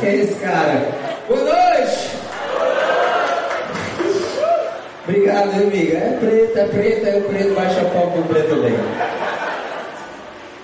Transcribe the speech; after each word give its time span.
que 0.00 0.06
é 0.06 0.16
esse 0.16 0.34
cara? 0.36 0.88
Boa 1.28 1.40
noite! 1.44 2.10
Obrigado, 5.04 5.50
amiga. 5.50 5.98
É 5.98 6.16
preto, 6.18 6.58
é 6.58 6.64
preto, 6.64 7.06
é 7.06 7.18
o 7.18 7.22
preto, 7.22 7.54
baixa 7.54 7.84
pau 7.92 8.10
com 8.10 8.20
o 8.20 8.24
preto 8.24 8.48
também. 8.48 8.74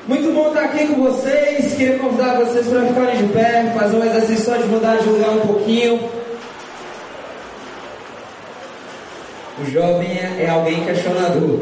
Muito 0.09 0.33
bom 0.33 0.49
estar 0.49 0.65
aqui 0.65 0.87
com 0.87 1.03
vocês. 1.03 1.75
Queria 1.75 1.99
convidar 1.99 2.37
vocês 2.37 2.67
para 2.67 2.87
ficarem 2.87 3.27
de 3.27 3.33
pé, 3.33 3.73
fazer 3.79 3.97
um 3.97 4.05
exercício 4.05 4.45
só 4.45 4.57
de 4.57 4.65
mudar 4.65 4.97
de 4.97 5.09
lugar 5.09 5.31
um 5.31 5.41
pouquinho. 5.41 6.11
O 9.59 9.71
jovem 9.71 10.13
é, 10.13 10.45
é 10.45 10.49
alguém 10.49 10.85
questionador. 10.85 11.61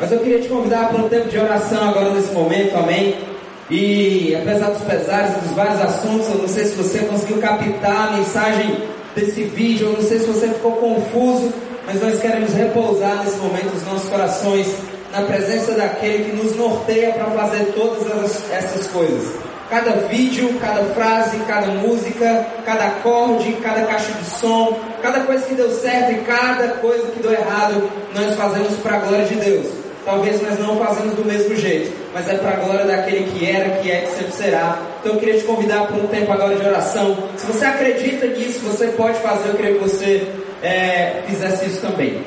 Mas 0.00 0.12
eu 0.12 0.18
queria 0.20 0.40
te 0.40 0.48
convidar 0.48 0.88
para 0.88 0.98
um 0.98 1.08
tempo 1.08 1.28
de 1.28 1.38
oração 1.38 1.90
agora 1.90 2.10
nesse 2.10 2.32
momento, 2.32 2.76
amém? 2.76 3.33
E 3.70 4.36
apesar 4.36 4.70
dos 4.70 4.82
pesares 4.82 5.34
dos 5.42 5.52
vários 5.52 5.80
assuntos, 5.80 6.28
eu 6.28 6.38
não 6.38 6.48
sei 6.48 6.64
se 6.64 6.74
você 6.74 6.98
conseguiu 7.00 7.38
captar 7.38 8.08
a 8.08 8.16
mensagem 8.16 8.76
desse 9.16 9.44
vídeo, 9.44 9.86
eu 9.88 9.92
não 9.94 10.02
sei 10.02 10.18
se 10.18 10.26
você 10.26 10.48
ficou 10.48 10.72
confuso, 10.72 11.52
mas 11.86 12.00
nós 12.00 12.20
queremos 12.20 12.52
repousar 12.52 13.24
nesse 13.24 13.36
momento 13.38 13.74
os 13.74 13.84
nossos 13.86 14.08
corações 14.08 14.66
na 15.12 15.22
presença 15.22 15.72
daquele 15.72 16.24
que 16.24 16.36
nos 16.36 16.56
norteia 16.56 17.12
para 17.12 17.26
fazer 17.26 17.72
todas 17.74 18.50
essas 18.50 18.86
coisas. 18.88 19.32
Cada 19.70 19.92
vídeo, 20.08 20.54
cada 20.60 20.84
frase, 20.94 21.38
cada 21.48 21.68
música, 21.68 22.46
cada 22.66 22.86
acorde, 22.86 23.52
cada 23.62 23.86
caixa 23.86 24.12
de 24.12 24.24
som, 24.38 24.78
cada 25.00 25.20
coisa 25.20 25.46
que 25.46 25.54
deu 25.54 25.70
certo 25.70 26.12
e 26.12 26.16
cada 26.24 26.68
coisa 26.80 27.06
que 27.08 27.22
deu 27.22 27.32
errado, 27.32 27.90
nós 28.14 28.34
fazemos 28.34 28.76
para 28.78 28.96
a 28.96 29.00
glória 29.00 29.24
de 29.24 29.36
Deus. 29.36 29.83
Talvez 30.04 30.42
nós 30.42 30.58
não 30.58 30.76
fazemos 30.76 31.14
do 31.14 31.24
mesmo 31.24 31.56
jeito, 31.56 31.96
mas 32.12 32.28
é 32.28 32.34
para 32.34 32.50
a 32.50 32.56
glória 32.56 32.84
daquele 32.84 33.24
que 33.32 33.50
era, 33.50 33.70
que 33.78 33.90
é, 33.90 34.02
que 34.02 34.10
sempre 34.10 34.32
será. 34.32 34.78
Então 35.00 35.14
eu 35.14 35.18
queria 35.18 35.38
te 35.38 35.44
convidar 35.44 35.86
por 35.86 35.96
um 35.96 36.06
tempo 36.08 36.30
agora 36.30 36.54
de 36.54 36.66
oração. 36.66 37.16
Se 37.38 37.46
você 37.46 37.64
acredita 37.64 38.26
nisso, 38.26 38.60
você 38.60 38.88
pode 38.88 39.18
fazer, 39.20 39.48
eu 39.48 39.54
queria 39.54 39.72
que 39.72 39.78
você 39.78 40.26
é, 40.62 41.22
fizesse 41.26 41.66
isso 41.66 41.80
também. 41.80 42.22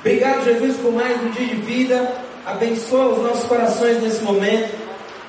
Obrigado, 0.00 0.44
Jesus, 0.44 0.76
por 0.78 0.92
mais 0.92 1.22
um 1.22 1.30
dia 1.30 1.46
de 1.46 1.56
vida. 1.56 2.10
Abençoa 2.44 3.12
os 3.12 3.22
nossos 3.22 3.44
corações 3.44 4.02
nesse 4.02 4.22
momento. 4.22 4.74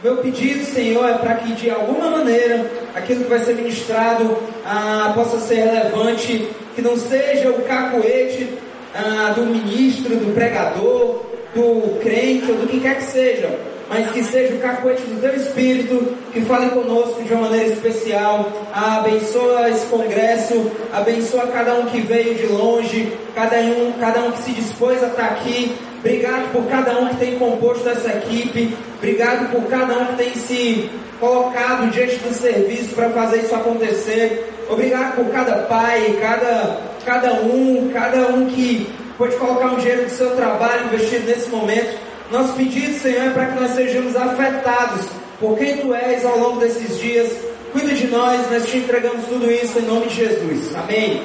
Meu 0.04 0.18
pedido, 0.18 0.66
Senhor, 0.66 1.08
é 1.08 1.14
para 1.14 1.36
que 1.36 1.54
de 1.54 1.70
alguma 1.70 2.10
maneira 2.10 2.66
aquilo 2.96 3.24
que 3.24 3.30
vai 3.30 3.40
ser 3.40 3.54
ministrado 3.54 4.36
ah, 4.66 5.12
possa 5.14 5.38
ser 5.40 5.58
relevante, 5.58 6.50
que 6.76 6.82
não 6.82 6.98
seja 6.98 7.50
o 7.50 7.62
cacoete 7.62 8.58
ah, 8.96 9.34
do 9.36 9.46
ministro, 9.46 10.16
do 10.16 10.34
pregador, 10.34 11.31
do 11.54 12.00
crente 12.02 12.52
ou 12.52 12.58
do 12.58 12.68
que 12.68 12.80
quer 12.80 12.98
que 12.98 13.04
seja, 13.04 13.50
mas 13.90 14.10
que 14.12 14.24
seja 14.24 14.56
o 14.56 14.60
cacoete 14.60 15.02
do 15.04 15.20
teu 15.20 15.36
Espírito 15.36 16.18
que 16.32 16.42
fale 16.42 16.70
conosco 16.70 17.22
de 17.24 17.34
uma 17.34 17.50
maneira 17.50 17.68
especial. 17.74 18.50
Ah, 18.74 18.98
abençoa 19.00 19.70
esse 19.70 19.86
congresso, 19.88 20.72
abençoa 20.94 21.48
cada 21.48 21.76
um 21.76 21.88
que 21.88 22.00
veio 22.00 22.36
de 22.36 22.48
longe, 22.48 23.12
cada 23.36 23.58
um, 23.58 23.92
cada 24.00 24.22
um 24.22 24.32
que 24.32 24.44
se 24.44 24.52
dispôs 24.52 25.04
a 25.04 25.08
estar 25.08 25.26
aqui. 25.26 25.76
Obrigado 26.00 26.52
por 26.54 26.64
cada 26.68 26.98
um 27.00 27.10
que 27.10 27.18
tem 27.18 27.38
composto 27.38 27.88
essa 27.90 28.10
equipe. 28.10 28.74
Obrigado 28.98 29.52
por 29.52 29.64
cada 29.70 30.00
um 30.00 30.06
que 30.08 30.24
tem 30.24 30.34
se 30.36 30.90
colocado 31.20 31.92
diante 31.92 32.16
do 32.16 32.34
serviço 32.34 32.96
para 32.96 33.10
fazer 33.10 33.42
isso 33.42 33.54
acontecer. 33.54 34.52
Obrigado 34.70 35.16
por 35.16 35.26
cada 35.32 35.64
pai, 35.64 36.18
cada, 36.22 36.78
cada 37.06 37.34
um, 37.34 37.92
cada 37.94 38.30
um 38.30 38.48
que 38.48 38.88
pode 39.22 39.36
colocar 39.36 39.68
um 39.68 39.76
dinheiro 39.76 40.06
do 40.06 40.10
seu 40.10 40.36
trabalho 40.36 40.86
investido 40.86 41.28
nesse 41.28 41.48
momento. 41.48 41.96
Nosso 42.32 42.54
pedido, 42.54 43.00
Senhor, 43.00 43.28
é 43.28 43.30
para 43.30 43.46
que 43.46 43.60
nós 43.60 43.72
sejamos 43.76 44.16
afetados 44.16 45.06
por 45.40 45.56
quem 45.60 45.78
Tu 45.78 45.94
és 45.94 46.26
ao 46.26 46.40
longo 46.40 46.60
desses 46.60 46.98
dias. 46.98 47.32
Cuida 47.72 47.94
de 47.94 48.08
nós, 48.08 48.50
nós 48.50 48.66
te 48.66 48.78
entregamos 48.78 49.28
tudo 49.28 49.52
isso 49.52 49.78
em 49.78 49.84
nome 49.84 50.08
de 50.08 50.16
Jesus. 50.16 50.76
Amém. 50.76 51.22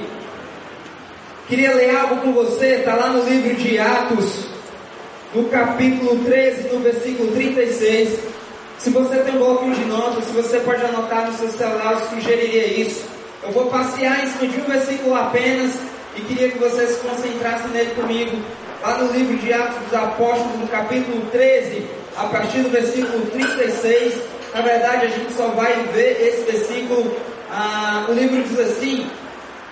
Queria 1.48 1.74
ler 1.74 1.96
algo 1.96 2.16
com 2.16 2.34
você, 2.34 2.66
está 2.74 2.94
lá 2.96 3.08
no 3.08 3.24
livro 3.24 3.54
de 3.54 3.78
Atos, 3.78 4.46
no 5.34 5.44
capítulo 5.44 6.22
13, 6.22 6.74
no 6.74 6.80
versículo 6.80 7.32
36. 7.32 8.18
Se 8.76 8.90
você 8.90 9.16
tem 9.20 9.36
um 9.36 9.38
bloquinho 9.38 9.74
de 9.74 9.84
notas, 9.86 10.26
se 10.26 10.32
você 10.32 10.60
pode 10.60 10.84
anotar 10.84 11.30
no 11.30 11.38
seu 11.38 11.48
celular, 11.48 11.92
eu 11.94 12.10
sugeriria 12.10 12.66
isso. 12.66 13.06
Eu 13.42 13.52
vou 13.52 13.70
passear 13.70 14.22
em 14.22 14.30
cima 14.32 14.52
de 14.52 14.60
um 14.60 14.64
versículo 14.64 15.14
apenas 15.14 15.72
e 16.16 16.20
queria 16.22 16.50
que 16.50 16.58
você 16.58 16.86
se 16.86 17.00
concentrasse 17.00 17.68
nele 17.68 17.90
comigo. 17.94 18.36
Lá 18.82 18.98
no 18.98 19.12
livro 19.12 19.36
de 19.36 19.52
Atos 19.52 19.76
dos 19.84 19.94
Apóstolos, 19.94 20.58
no 20.58 20.68
capítulo 20.68 21.20
13, 21.30 21.86
a 22.16 22.24
partir 22.24 22.58
do 22.60 22.70
versículo 22.70 23.26
36. 23.26 24.22
Na 24.54 24.62
verdade, 24.62 25.06
a 25.06 25.10
gente 25.10 25.32
só 25.34 25.48
vai 25.48 25.74
ver 25.92 26.18
esse 26.20 26.50
versículo. 26.50 27.14
Ah, 27.50 28.06
o 28.08 28.12
livro 28.12 28.42
diz 28.42 28.58
assim: 28.58 29.06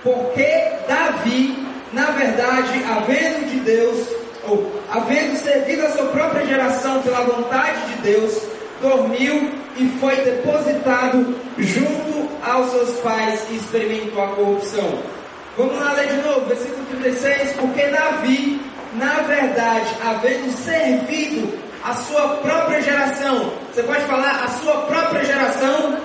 Porque 0.03 0.47
Davi, 0.87 1.65
na 1.91 2.11
verdade, 2.11 2.83
havendo 2.87 3.49
de 3.49 3.59
Deus, 3.61 4.07
ou 4.47 4.71
havendo 4.91 5.37
servido 5.37 5.85
a 5.85 5.89
sua 5.91 6.05
própria 6.05 6.45
geração 6.45 7.01
pela 7.01 7.21
vontade 7.21 7.79
de 7.87 8.01
Deus, 8.01 8.41
dormiu 8.81 9.51
e 9.77 9.87
foi 9.99 10.15
depositado 10.17 11.35
junto 11.57 12.29
aos 12.43 12.71
seus 12.71 12.99
pais 12.99 13.45
e 13.49 13.55
experimentou 13.55 14.23
a 14.23 14.27
corrupção. 14.29 15.14
Vamos 15.57 15.79
lá 15.79 15.93
ler 15.93 16.07
de 16.07 16.21
novo, 16.21 16.45
versículo 16.47 16.85
36. 16.85 17.53
Porque 17.53 17.87
Davi, 17.87 18.61
na 18.93 19.21
verdade, 19.21 19.87
havendo 20.03 20.51
servido 20.51 21.57
a 21.81 21.93
sua 21.93 22.27
própria 22.37 22.81
geração, 22.81 23.53
você 23.73 23.81
pode 23.83 24.01
falar 24.01 24.43
a 24.43 24.47
sua 24.49 24.81
própria 24.81 25.23
geração, 25.23 25.97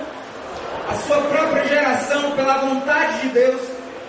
a 0.87 0.95
sua 1.05 1.17
própria 1.17 1.65
geração, 1.65 2.31
pela 2.31 2.59
vontade 2.59 3.21
de 3.23 3.27
Deus, 3.29 3.61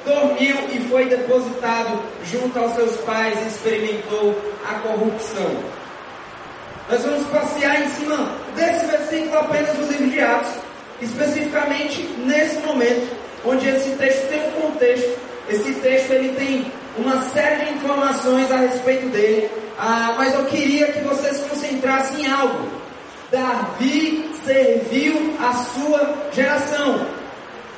dormiu 0.05 0.57
e 0.71 0.87
foi 0.89 1.07
depositado 1.07 2.01
junto 2.25 2.57
aos 2.61 2.75
seus 2.75 2.97
pais 2.99 3.37
e 3.43 3.49
experimentou 3.49 4.41
a 4.69 4.75
corrupção. 4.75 5.57
Nós 6.89 7.03
vamos 7.03 7.27
passear 7.29 7.83
em 7.83 7.89
cima 7.91 8.31
desse 8.55 8.87
versículo 8.87 9.39
apenas 9.39 9.77
do 9.77 9.87
livro 9.87 10.09
de 10.09 10.21
Atos, 10.21 10.53
especificamente 11.01 12.03
nesse 12.19 12.59
momento, 12.59 13.09
onde 13.45 13.69
esse 13.69 13.91
texto 13.97 14.29
tem 14.29 14.41
um 14.49 14.51
contexto 14.53 15.32
esse 15.53 15.75
texto 15.75 16.13
ele 16.13 16.35
tem 16.35 16.73
uma 16.97 17.23
série 17.31 17.67
de 17.67 17.75
informações 17.75 18.51
a 18.51 18.57
respeito 18.57 19.09
dele, 19.09 19.51
ah, 19.79 20.15
mas 20.17 20.35
eu 20.35 20.45
queria 20.47 20.93
que 20.93 21.01
você 21.01 21.33
se 21.35 21.43
concentrasse 21.49 22.21
em 22.21 22.27
algo. 22.27 22.69
Davi 23.31 24.31
serviu 24.45 25.35
a 25.41 25.53
sua 25.53 26.15
geração. 26.33 27.07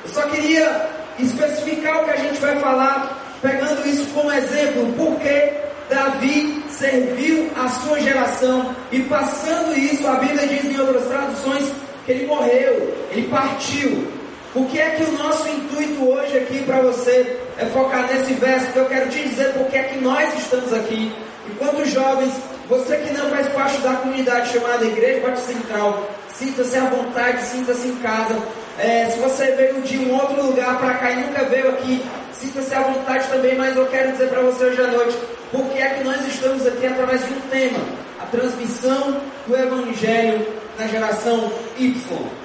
Eu 0.05 0.11
só 0.11 0.23
queria 0.23 0.89
especificar 1.19 2.03
o 2.03 2.05
que 2.05 2.11
a 2.11 2.17
gente 2.17 2.41
vai 2.41 2.59
falar, 2.59 3.39
pegando 3.41 3.89
isso 3.89 4.07
como 4.13 4.33
exemplo, 4.33 4.93
porque 4.97 5.53
Davi 5.89 6.63
serviu 6.71 7.51
a 7.57 7.69
sua 7.69 8.01
geração 8.01 8.75
e 8.91 9.01
passando 9.03 9.77
isso, 9.79 10.07
a 10.07 10.17
Bíblia 10.17 10.47
diz 10.47 10.65
em 10.65 10.81
outras 10.81 11.07
traduções 11.07 11.73
que 12.05 12.13
ele 12.13 12.27
morreu, 12.27 12.95
ele 13.11 13.29
partiu. 13.29 14.07
O 14.55 14.65
que 14.67 14.79
é 14.79 14.91
que 14.91 15.03
o 15.03 15.13
nosso 15.19 15.49
intuito 15.49 16.09
hoje 16.09 16.39
aqui 16.39 16.63
para 16.63 16.81
você 16.81 17.41
é 17.59 17.67
focar 17.67 18.07
nesse 18.07 18.35
verso? 18.35 18.71
Que 18.71 18.79
eu 18.79 18.85
quero 18.85 19.11
te 19.11 19.29
dizer 19.29 19.53
porque 19.53 19.77
é 19.77 19.83
que 19.83 19.99
nós 19.99 20.33
estamos 20.39 20.73
aqui. 20.73 21.13
Enquanto 21.51 21.85
jovens, 21.87 22.33
você 22.69 22.99
que 22.99 23.13
não 23.15 23.29
faz 23.31 23.49
parte 23.49 23.79
da 23.79 23.95
comunidade 23.95 24.53
chamada 24.53 24.85
Igreja 24.85 25.27
Batista 25.27 25.55
Central, 25.55 26.09
sinta-se 26.33 26.77
à 26.77 26.85
vontade, 26.85 27.43
sinta-se 27.43 27.89
em 27.89 27.97
casa. 27.97 28.39
É, 28.79 29.11
se 29.11 29.19
você 29.19 29.47
veio 29.57 29.81
de 29.83 29.99
um 29.99 30.15
outro 30.15 30.47
lugar 30.47 30.79
para 30.79 30.95
cá 30.95 31.11
e 31.11 31.17
nunca 31.17 31.45
veio 31.47 31.71
aqui, 31.71 32.05
sinta-se 32.33 32.73
à 32.77 32.83
vontade 32.83 33.27
também, 33.27 33.57
mas 33.57 33.77
eu 33.77 33.87
quero 33.87 34.13
dizer 34.13 34.29
para 34.29 34.41
você 34.41 34.67
hoje 34.67 34.81
à 34.81 34.87
noite, 34.87 35.19
porque 35.51 35.79
é 35.81 35.89
que 35.95 36.05
nós 36.05 36.25
estamos 36.29 36.65
aqui 36.65 36.87
através 36.87 37.27
de 37.27 37.33
um 37.33 37.41
tema, 37.51 37.81
a 38.21 38.27
transmissão 38.27 39.21
do 39.49 39.57
Evangelho 39.57 40.47
na 40.79 40.87
geração 40.87 41.53
Y. 41.77 42.44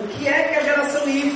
O 0.00 0.08
que 0.08 0.26
é 0.28 0.42
que 0.42 0.54
a 0.56 0.62
geração 0.62 1.08
Y 1.08 1.32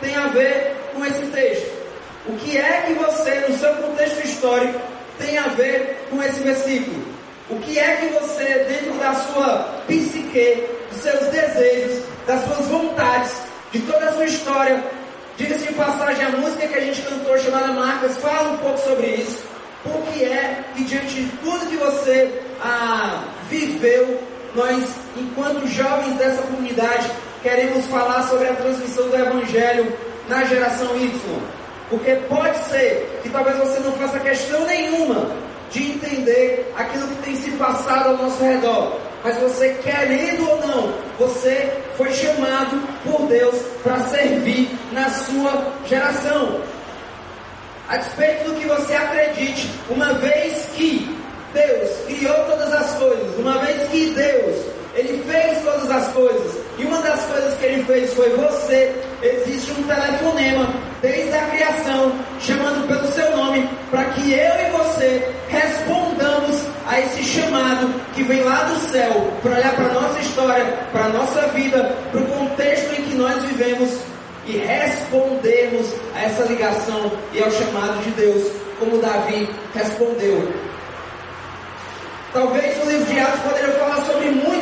tem 0.00 0.14
a 0.14 0.26
ver 0.28 0.76
com 0.92 1.04
esse 1.04 1.26
texto? 1.26 1.82
O 2.26 2.36
que 2.36 2.58
é 2.58 2.82
que 2.86 2.92
você, 2.92 3.46
no 3.48 3.58
seu 3.58 3.74
contexto 3.76 4.24
histórico, 4.24 4.80
tem 5.18 5.38
a 5.38 5.48
ver 5.48 6.06
com 6.10 6.22
esse 6.22 6.40
versículo? 6.40 7.02
O 7.48 7.56
que 7.56 7.78
é 7.78 7.96
que 7.96 8.06
você, 8.08 8.44
dentro 8.68 8.92
da 8.98 9.14
sua 9.14 9.82
psique, 9.86 10.64
dos 10.90 11.02
seus 11.02 11.20
desejos, 11.28 12.04
das 12.26 12.44
suas 12.44 12.66
vontades, 12.66 13.32
de 13.72 13.80
toda 13.80 14.06
a 14.06 14.12
sua 14.12 14.26
história, 14.26 14.84
diga-se 15.36 15.66
de 15.66 15.74
passagem, 15.74 16.24
a 16.24 16.30
música 16.30 16.68
que 16.68 16.78
a 16.78 16.80
gente 16.80 17.02
cantou 17.02 17.38
chamada 17.38 17.72
Marcas 17.72 18.16
fala 18.18 18.52
um 18.52 18.58
pouco 18.58 18.78
sobre 18.78 19.06
isso. 19.06 19.42
Por 19.82 20.00
que 20.12 20.24
é 20.24 20.64
que 20.76 20.84
diante 20.84 21.14
de 21.14 21.36
tudo 21.38 21.66
que 21.66 21.76
você 21.76 22.42
ah, 22.62 23.24
viveu, 23.48 24.20
nós, 24.54 24.84
enquanto 25.16 25.66
jovens 25.66 26.14
dessa 26.16 26.42
comunidade, 26.42 27.10
queremos 27.42 27.86
falar 27.86 28.22
sobre 28.28 28.48
a 28.48 28.54
transmissão 28.54 29.08
do 29.08 29.16
Evangelho 29.16 29.92
na 30.28 30.44
geração 30.44 30.96
Y. 30.96 31.12
Porque 31.90 32.14
pode 32.28 32.56
ser 32.70 33.20
que 33.22 33.28
talvez 33.28 33.56
você 33.58 33.80
não 33.80 33.92
faça 33.92 34.18
questão 34.20 34.64
nenhuma 34.66 35.30
de 35.70 35.92
entender 35.92 36.72
aquilo 36.76 37.08
que 37.08 37.22
tem 37.22 37.36
se 37.36 37.50
passado 37.52 38.10
ao 38.10 38.16
nosso 38.16 38.42
redor. 38.42 38.98
mas 39.24 39.36
você 39.38 39.78
querendo 39.82 40.48
ou 40.48 40.66
não, 40.66 40.94
você 41.18 41.72
foi 41.96 42.12
chamado 42.12 42.82
por 43.04 43.26
Deus 43.28 43.54
para 43.82 44.00
servir 44.08 44.76
na 44.92 45.08
sua 45.10 45.72
geração. 45.86 46.60
A 47.88 47.98
despeito 47.98 48.50
do 48.50 48.58
que 48.58 48.66
você 48.66 48.94
acredite, 48.94 49.70
uma 49.88 50.14
vez 50.14 50.68
que 50.74 51.16
Deus 51.52 51.90
criou 52.06 52.34
todas 52.46 52.72
as 52.72 52.94
coisas, 52.94 53.38
uma 53.38 53.58
vez 53.58 53.88
que 53.90 54.10
Deus, 54.10 54.56
Ele 54.94 55.22
fez 55.24 55.64
todas 55.64 55.90
as 55.90 56.12
coisas, 56.12 56.58
e 56.78 56.84
uma 56.84 57.00
das 57.00 57.20
coisas 57.24 57.54
que 57.58 57.64
Ele 57.64 57.84
fez 57.84 58.12
foi 58.12 58.28
você, 58.30 58.94
existe 59.22 59.72
um 59.72 59.82
telefonema 59.84 60.68
desde 61.00 61.32
a 61.34 61.46
criação, 61.46 62.12
chamando 62.38 62.86
pelo 62.86 63.06
seu 63.08 63.34
nome, 63.34 63.68
para 63.90 64.04
que 64.10 64.32
eu 64.32 64.36
e 64.36 64.70
você 64.70 65.34
respondamos 65.48 66.66
a 66.86 67.00
esse 67.00 67.22
chamado 67.22 67.88
que 68.14 68.22
vem 68.22 68.42
lá 68.42 68.64
do 68.64 68.78
céu, 68.90 69.32
para 69.42 69.52
olhar 69.52 69.74
para 69.74 69.86
a 69.86 69.92
nossa 69.94 70.18
história, 70.20 70.64
para 70.92 71.04
a 71.04 71.08
nossa 71.08 71.40
vida, 71.48 71.96
para 72.10 72.20
o 72.20 72.26
contexto 72.26 72.92
em 72.92 73.04
que 73.04 73.14
nós 73.14 73.42
vivemos 73.44 73.98
e 74.46 74.58
respondermos 74.58 75.86
a 76.14 76.24
essa 76.24 76.44
ligação 76.44 77.10
e 77.32 77.42
ao 77.42 77.50
chamado 77.50 78.02
de 78.04 78.10
Deus, 78.10 78.52
como 78.78 78.98
Davi 78.98 79.48
respondeu. 79.74 80.52
Talvez 82.32 82.82
o 82.82 82.88
livro 82.88 83.12
de 83.12 83.20
Atos 83.20 83.40
poderia 83.40 83.72
falar 83.72 84.06
sobre 84.06 84.30
coisas 84.30 84.61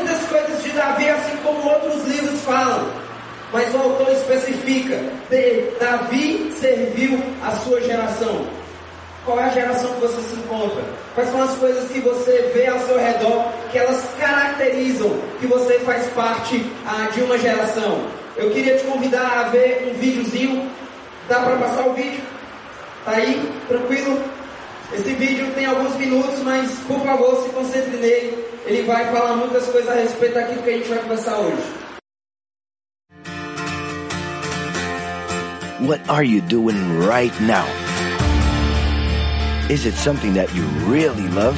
de 0.70 0.76
Davi, 0.76 1.08
assim 1.08 1.37
como 1.43 1.69
outros 1.69 2.05
livros 2.06 2.40
falam. 2.43 2.88
Mas 3.52 3.75
o 3.75 3.78
autor 3.78 4.12
especifica: 4.12 5.00
Davi 5.81 6.52
serviu 6.58 7.20
a 7.43 7.50
sua 7.56 7.81
geração. 7.81 8.46
Qual 9.25 9.38
é 9.38 9.44
a 9.44 9.50
geração 9.50 9.93
que 9.94 10.00
você 10.00 10.20
se 10.22 10.34
encontra? 10.37 10.82
Quais 11.14 11.28
são 11.31 11.43
as 11.43 11.55
coisas 11.56 11.90
que 11.90 12.00
você 12.00 12.50
vê 12.55 12.67
ao 12.69 12.78
seu 12.81 12.99
redor 12.99 13.52
que 13.70 13.78
elas 13.78 14.02
caracterizam 14.19 15.14
que 15.38 15.46
você 15.46 15.78
faz 15.81 16.06
parte 16.08 16.64
ah, 16.87 17.08
de 17.12 17.20
uma 17.22 17.37
geração? 17.37 18.00
Eu 18.37 18.50
queria 18.50 18.78
te 18.78 18.84
convidar 18.84 19.40
a 19.40 19.43
ver 19.50 19.90
um 19.90 19.99
videozinho. 19.99 20.70
Dá 21.28 21.40
para 21.40 21.56
passar 21.56 21.87
o 21.87 21.93
vídeo? 21.93 22.22
Tá 23.05 23.12
aí? 23.12 23.52
Tranquilo? 23.69 24.22
Esse 24.93 25.12
vídeo 25.12 25.52
tem 25.55 25.67
alguns 25.67 25.94
minutos, 25.96 26.40
mas 26.40 26.70
por 26.87 27.00
favor 27.00 27.43
se 27.43 27.50
concentre 27.50 27.96
nele. 27.99 28.50
Ele 28.66 28.82
vai 28.82 29.04
falar 29.06 29.36
muitas 29.36 29.66
coisas 29.66 29.88
a 29.88 29.94
respeito 29.94 30.34
daquilo 30.34 30.62
que 30.62 30.70
a 30.70 30.72
gente 30.78 30.88
vai 30.88 30.98
hoje. 31.38 31.80
What 35.80 36.00
are 36.10 36.22
you 36.22 36.42
doing 36.42 36.98
right 36.98 37.32
now? 37.40 37.66
Is 39.70 39.86
it 39.86 39.94
something 39.94 40.34
that 40.34 40.54
you 40.54 40.64
really 40.86 41.26
love? 41.28 41.56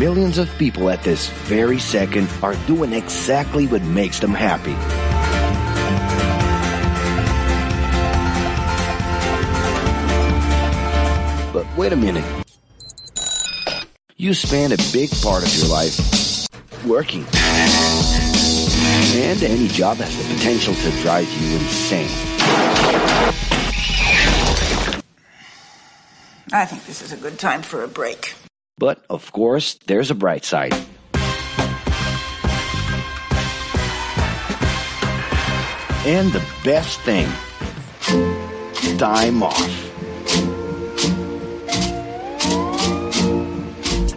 Millions 0.00 0.38
of 0.38 0.48
people 0.58 0.90
at 0.90 1.02
this 1.02 1.28
very 1.46 1.78
second 1.78 2.28
are 2.42 2.54
doing 2.66 2.92
exactly 2.92 3.66
what 3.66 3.82
makes 3.82 4.20
them 4.20 4.34
happy. 4.34 4.74
But 11.52 11.66
wait 11.76 11.92
a 11.92 11.96
minute. 11.96 12.24
You 14.20 14.34
spend 14.34 14.72
a 14.72 14.76
big 14.92 15.12
part 15.22 15.44
of 15.44 15.54
your 15.54 15.68
life 15.68 16.48
working. 16.84 17.24
And 19.14 19.40
any 19.44 19.68
job 19.68 19.98
has 19.98 20.16
the 20.16 20.34
potential 20.34 20.74
to 20.74 20.90
drive 21.02 21.30
you 21.40 21.54
insane. 21.54 22.10
I 26.52 26.64
think 26.64 26.84
this 26.86 27.00
is 27.00 27.12
a 27.12 27.16
good 27.16 27.38
time 27.38 27.62
for 27.62 27.84
a 27.84 27.88
break. 27.88 28.34
But 28.76 29.04
of 29.08 29.30
course, 29.30 29.78
there's 29.86 30.10
a 30.10 30.16
bright 30.16 30.44
side. 30.44 30.74
And 36.04 36.32
the 36.32 36.44
best 36.64 36.98
thing 37.02 37.28
time 38.98 39.44
off. 39.44 39.77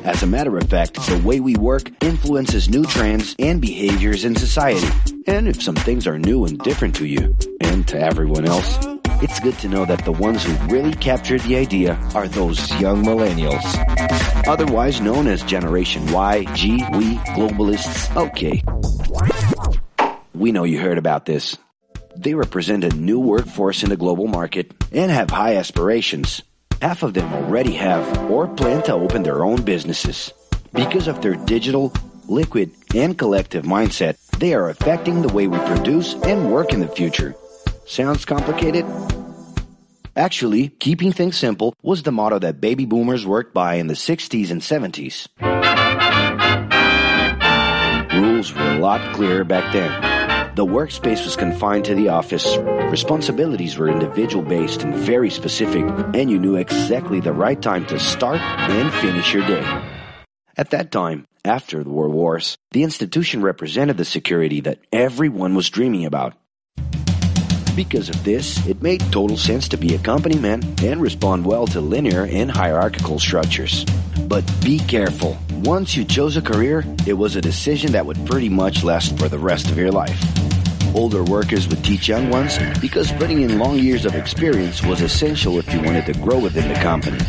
As 0.03 0.23
a 0.23 0.27
matter 0.27 0.57
of 0.57 0.67
fact, 0.67 0.95
the 0.95 1.21
way 1.23 1.39
we 1.39 1.55
work 1.55 1.91
influences 2.03 2.67
new 2.67 2.83
trends 2.85 3.35
and 3.37 3.61
behaviors 3.61 4.25
in 4.25 4.35
society. 4.35 4.87
And 5.27 5.47
if 5.47 5.61
some 5.61 5.75
things 5.75 6.07
are 6.07 6.17
new 6.17 6.45
and 6.45 6.57
different 6.57 6.95
to 6.95 7.05
you, 7.05 7.35
and 7.59 7.87
to 7.87 7.99
everyone 7.99 8.45
else, 8.45 8.79
it's 9.21 9.39
good 9.39 9.57
to 9.59 9.69
know 9.69 9.85
that 9.85 10.03
the 10.03 10.11
ones 10.11 10.43
who 10.43 10.53
really 10.73 10.93
captured 10.93 11.41
the 11.41 11.55
idea 11.55 11.93
are 12.15 12.27
those 12.27 12.71
young 12.79 13.03
millennials. 13.03 13.63
Otherwise 14.47 15.01
known 15.01 15.27
as 15.27 15.43
Generation 15.43 16.11
Y, 16.11 16.45
G, 16.55 16.77
we, 16.93 17.17
globalists. 17.35 18.15
Okay. 18.15 18.63
We 20.33 20.51
know 20.51 20.63
you 20.63 20.79
heard 20.79 20.97
about 20.97 21.27
this. 21.27 21.57
They 22.15 22.33
represent 22.33 22.83
a 22.83 22.89
new 22.89 23.19
workforce 23.19 23.83
in 23.83 23.89
the 23.89 23.97
global 23.97 24.27
market 24.27 24.73
and 24.91 25.11
have 25.11 25.29
high 25.29 25.57
aspirations. 25.57 26.41
Half 26.81 27.03
of 27.03 27.13
them 27.13 27.31
already 27.31 27.73
have 27.73 28.31
or 28.31 28.47
plan 28.47 28.81
to 28.83 28.93
open 28.93 29.21
their 29.21 29.45
own 29.45 29.61
businesses. 29.61 30.33
Because 30.73 31.07
of 31.07 31.21
their 31.21 31.35
digital, 31.35 31.93
liquid, 32.27 32.71
and 32.95 33.15
collective 33.15 33.65
mindset, 33.65 34.17
they 34.39 34.55
are 34.55 34.69
affecting 34.69 35.21
the 35.21 35.29
way 35.29 35.45
we 35.45 35.59
produce 35.59 36.15
and 36.23 36.51
work 36.51 36.73
in 36.73 36.79
the 36.79 36.87
future. 36.87 37.35
Sounds 37.85 38.25
complicated? 38.25 38.83
Actually, 40.15 40.69
keeping 40.69 41.11
things 41.11 41.37
simple 41.37 41.75
was 41.83 42.01
the 42.01 42.11
motto 42.11 42.39
that 42.39 42.59
baby 42.59 42.85
boomers 42.85 43.27
worked 43.27 43.53
by 43.53 43.75
in 43.75 43.85
the 43.85 43.93
60s 43.93 44.49
and 44.49 44.61
70s. 44.61 45.27
Rules 48.11 48.53
were 48.55 48.71
a 48.71 48.79
lot 48.79 49.13
clearer 49.13 49.43
back 49.43 49.71
then. 49.71 50.20
The 50.53 50.65
workspace 50.65 51.23
was 51.23 51.37
confined 51.37 51.85
to 51.85 51.95
the 51.95 52.09
office. 52.09 52.57
Responsibilities 52.57 53.77
were 53.77 53.87
individual 53.87 54.43
based 54.43 54.83
and 54.83 54.93
very 54.93 55.29
specific, 55.29 55.85
and 56.13 56.29
you 56.29 56.39
knew 56.39 56.57
exactly 56.57 57.21
the 57.21 57.31
right 57.31 57.61
time 57.61 57.85
to 57.85 57.97
start 57.97 58.41
and 58.41 58.93
finish 58.95 59.33
your 59.33 59.47
day. 59.47 59.63
At 60.57 60.71
that 60.71 60.91
time, 60.91 61.25
after 61.45 61.81
the 61.85 61.89
World 61.89 62.13
Wars, 62.13 62.57
the 62.71 62.83
institution 62.83 63.41
represented 63.41 63.95
the 63.95 64.03
security 64.03 64.59
that 64.61 64.79
everyone 64.91 65.55
was 65.55 65.69
dreaming 65.69 66.05
about. 66.05 66.33
Because 67.73 68.09
of 68.09 68.21
this, 68.25 68.67
it 68.67 68.81
made 68.81 68.99
total 69.09 69.37
sense 69.37 69.69
to 69.69 69.77
be 69.77 69.95
a 69.95 69.99
company 69.99 70.37
man 70.37 70.61
and 70.83 71.01
respond 71.01 71.45
well 71.45 71.65
to 71.67 71.79
linear 71.79 72.25
and 72.25 72.51
hierarchical 72.51 73.19
structures. 73.19 73.85
But 74.27 74.43
be 74.61 74.79
careful. 74.79 75.37
Once 75.63 75.95
you 75.95 76.03
chose 76.03 76.35
a 76.35 76.41
career, 76.41 76.83
it 77.05 77.13
was 77.13 77.35
a 77.35 77.41
decision 77.41 77.91
that 77.91 78.03
would 78.03 78.17
pretty 78.25 78.49
much 78.49 78.83
last 78.83 79.15
for 79.19 79.29
the 79.29 79.37
rest 79.37 79.69
of 79.69 79.77
your 79.77 79.91
life. 79.91 80.19
Older 80.95 81.23
workers 81.23 81.67
would 81.67 81.83
teach 81.83 82.07
young 82.07 82.31
ones 82.31 82.57
because 82.79 83.11
putting 83.11 83.43
in 83.43 83.59
long 83.59 83.77
years 83.77 84.03
of 84.03 84.15
experience 84.15 84.83
was 84.83 85.01
essential 85.01 85.59
if 85.59 85.71
you 85.71 85.79
wanted 85.81 86.07
to 86.07 86.13
grow 86.13 86.39
within 86.39 86.67
the 86.67 86.73
company. 86.79 87.19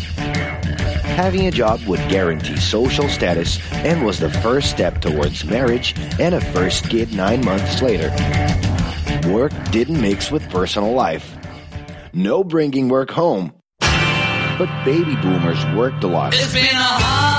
Having 1.15 1.47
a 1.47 1.51
job 1.51 1.83
would 1.83 2.01
guarantee 2.09 2.57
social 2.57 3.07
status 3.07 3.61
and 3.73 4.03
was 4.03 4.19
the 4.19 4.31
first 4.31 4.71
step 4.71 5.03
towards 5.03 5.45
marriage 5.45 5.95
and 6.19 6.35
a 6.35 6.41
first 6.41 6.89
kid 6.89 7.13
nine 7.13 7.45
months 7.45 7.83
later. 7.83 8.09
Work 9.29 9.53
didn't 9.71 10.01
mix 10.01 10.31
with 10.31 10.49
personal 10.49 10.95
life. 10.95 11.37
No 12.15 12.43
bringing 12.43 12.89
work 12.89 13.11
home. 13.11 13.53
But 13.79 14.85
baby 14.87 15.17
boomers 15.17 15.63
worked 15.77 16.03
a 16.03 16.09
lot. 16.09 16.35
It's 16.35 16.51
been 16.55 16.65
a 16.65 16.79
hard. 16.79 17.32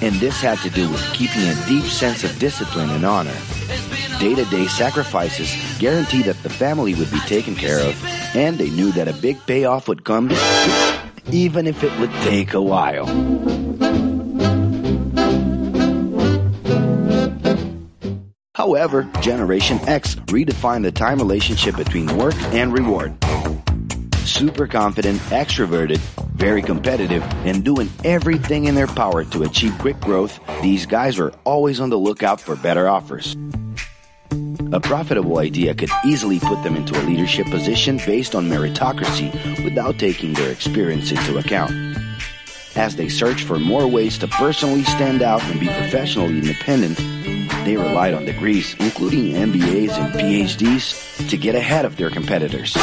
And 0.00 0.14
this 0.16 0.40
had 0.40 0.58
to 0.58 0.70
do 0.70 0.88
with 0.90 1.02
keeping 1.12 1.42
a 1.42 1.66
deep 1.66 1.84
sense 1.84 2.22
of 2.22 2.38
discipline 2.38 2.90
and 2.90 3.04
honor. 3.04 3.36
Day 4.20 4.34
to 4.34 4.44
day 4.44 4.66
sacrifices 4.66 5.54
guaranteed 5.78 6.26
that 6.26 6.42
the 6.42 6.50
family 6.50 6.94
would 6.94 7.10
be 7.10 7.20
taken 7.20 7.54
care 7.54 7.80
of, 7.80 8.04
and 8.34 8.58
they 8.58 8.70
knew 8.70 8.92
that 8.92 9.08
a 9.08 9.12
big 9.12 9.44
payoff 9.46 9.88
would 9.88 10.04
come, 10.04 10.30
even 11.32 11.66
if 11.66 11.82
it 11.82 11.96
would 11.98 12.12
take 12.22 12.54
a 12.54 12.62
while. 12.62 13.06
However, 18.54 19.08
Generation 19.20 19.78
X 19.88 20.14
redefined 20.26 20.82
the 20.82 20.92
time 20.92 21.18
relationship 21.18 21.76
between 21.76 22.16
work 22.16 22.34
and 22.52 22.72
reward. 22.72 23.16
Super 24.24 24.66
confident, 24.66 25.20
extroverted, 25.30 26.00
very 26.38 26.62
competitive, 26.62 27.22
and 27.44 27.64
doing 27.64 27.90
everything 28.04 28.66
in 28.66 28.74
their 28.74 28.86
power 28.86 29.24
to 29.24 29.42
achieve 29.42 29.76
quick 29.78 30.00
growth, 30.00 30.38
these 30.62 30.86
guys 30.86 31.18
were 31.18 31.32
always 31.44 31.80
on 31.80 31.90
the 31.90 31.98
lookout 31.98 32.40
for 32.40 32.54
better 32.56 32.88
offers. 32.88 33.36
A 34.72 34.80
profitable 34.80 35.38
idea 35.38 35.74
could 35.74 35.90
easily 36.04 36.38
put 36.38 36.62
them 36.62 36.76
into 36.76 36.98
a 36.98 37.02
leadership 37.02 37.46
position 37.48 37.98
based 38.06 38.34
on 38.34 38.48
meritocracy 38.48 39.32
without 39.64 39.98
taking 39.98 40.32
their 40.34 40.52
experience 40.52 41.10
into 41.10 41.38
account. 41.38 41.72
As 42.76 42.94
they 42.94 43.08
searched 43.08 43.44
for 43.44 43.58
more 43.58 43.88
ways 43.88 44.18
to 44.18 44.28
personally 44.28 44.84
stand 44.84 45.22
out 45.22 45.42
and 45.44 45.58
be 45.58 45.66
professionally 45.66 46.38
independent, 46.38 46.98
they 47.64 47.76
relied 47.76 48.14
on 48.14 48.24
degrees, 48.24 48.76
including 48.78 49.32
MBAs 49.32 49.90
and 49.90 50.14
PhDs, 50.14 51.28
to 51.28 51.36
get 51.36 51.54
ahead 51.54 51.84
of 51.84 51.96
their 51.96 52.10
competitors. 52.10 52.76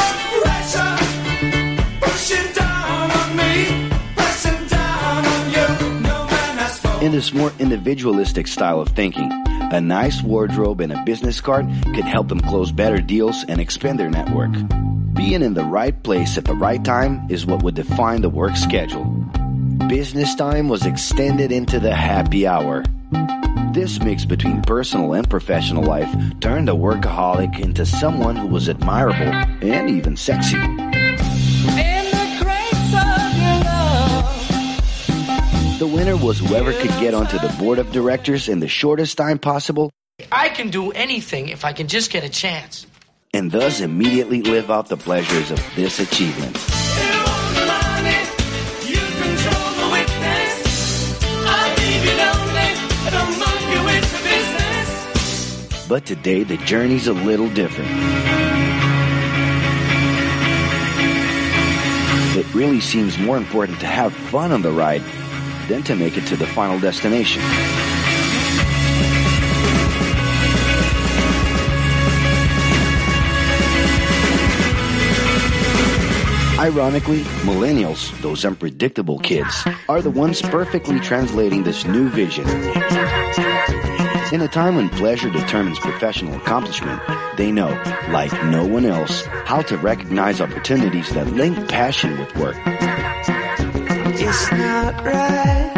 In 7.05 7.11
this 7.11 7.35
more 7.35 7.53
individualistic 7.59 8.47
style 8.47 8.81
of 8.81 8.89
thinking, 8.89 9.29
a 9.71 9.79
nice 9.79 10.23
wardrobe 10.23 10.81
and 10.81 10.91
a 10.91 11.03
business 11.03 11.39
card 11.39 11.67
could 11.93 12.03
help 12.03 12.29
them 12.29 12.39
close 12.39 12.71
better 12.71 12.99
deals 12.99 13.45
and 13.47 13.61
expand 13.61 13.99
their 13.99 14.09
network. 14.09 14.49
Being 15.13 15.43
in 15.43 15.53
the 15.53 15.65
right 15.65 16.01
place 16.01 16.35
at 16.39 16.45
the 16.45 16.55
right 16.55 16.83
time 16.83 17.27
is 17.29 17.45
what 17.45 17.61
would 17.61 17.75
define 17.75 18.23
the 18.23 18.29
work 18.29 18.55
schedule. 18.55 19.05
Business 19.87 20.33
time 20.33 20.67
was 20.67 20.87
extended 20.87 21.51
into 21.51 21.79
the 21.79 21.93
happy 21.93 22.47
hour. 22.47 22.83
This 23.71 23.99
mix 23.99 24.25
between 24.25 24.63
personal 24.63 25.13
and 25.13 25.29
professional 25.29 25.83
life 25.83 26.11
turned 26.39 26.69
a 26.69 26.73
workaholic 26.73 27.59
into 27.59 27.85
someone 27.85 28.35
who 28.35 28.47
was 28.47 28.67
admirable 28.67 29.31
and 29.61 29.91
even 29.91 30.17
sexy. 30.17 30.57
The 35.77 35.87
winner 35.87 36.15
was 36.15 36.39
whoever 36.39 36.71
could 36.71 36.91
get 37.01 37.13
onto 37.13 37.37
the 37.37 37.53
board 37.59 37.79
of 37.79 37.91
directors 37.91 38.47
in 38.47 38.61
the 38.61 38.67
shortest 38.67 39.17
time 39.17 39.37
possible 39.39 39.91
I 40.31 40.47
can 40.47 40.69
do 40.69 40.91
anything 40.91 41.49
if 41.49 41.65
I 41.65 41.73
can 41.73 41.87
just 41.89 42.11
get 42.11 42.23
a 42.23 42.29
chance. 42.29 42.87
and 43.33 43.51
thus 43.51 43.81
immediately 43.81 44.41
live 44.41 44.71
out 44.71 44.87
the 44.87 44.95
pleasures 44.95 45.51
of 45.51 45.59
this 45.75 45.99
achievement. 45.99 46.55
But 55.87 56.05
today 56.05 56.43
the 56.43 56.57
journey's 56.57 57.07
a 57.07 57.13
little 57.13 57.49
different. 57.49 57.91
It 62.37 62.53
really 62.53 62.79
seems 62.79 63.17
more 63.17 63.37
important 63.37 63.79
to 63.81 63.87
have 63.87 64.13
fun 64.13 64.51
on 64.51 64.61
the 64.61 64.71
ride 64.71 65.03
than 65.67 65.83
to 65.83 65.95
make 65.95 66.17
it 66.17 66.25
to 66.27 66.35
the 66.35 66.47
final 66.47 66.79
destination. 66.79 67.41
Ironically, 76.57 77.19
millennials, 77.43 78.17
those 78.21 78.45
unpredictable 78.45 79.19
kids, 79.19 79.67
are 79.89 80.01
the 80.01 80.09
ones 80.09 80.41
perfectly 80.41 80.99
translating 81.01 81.63
this 81.63 81.85
new 81.85 82.09
vision. 82.09 82.47
In 84.31 84.41
a 84.41 84.47
time 84.47 84.75
when 84.75 84.89
pleasure 84.89 85.29
determines 85.29 85.77
professional 85.79 86.35
accomplishment, 86.35 87.01
they 87.37 87.51
know, 87.51 87.69
like 88.09 88.31
no 88.45 88.65
one 88.65 88.85
else, 88.85 89.25
how 89.45 89.61
to 89.63 89.77
recognize 89.77 90.41
opportunities 90.41 91.09
that 91.09 91.27
link 91.27 91.69
passion 91.69 92.17
with 92.17 92.35
work. 92.37 92.55
It's 94.17 94.49
not 94.51 95.03
right, 95.03 95.73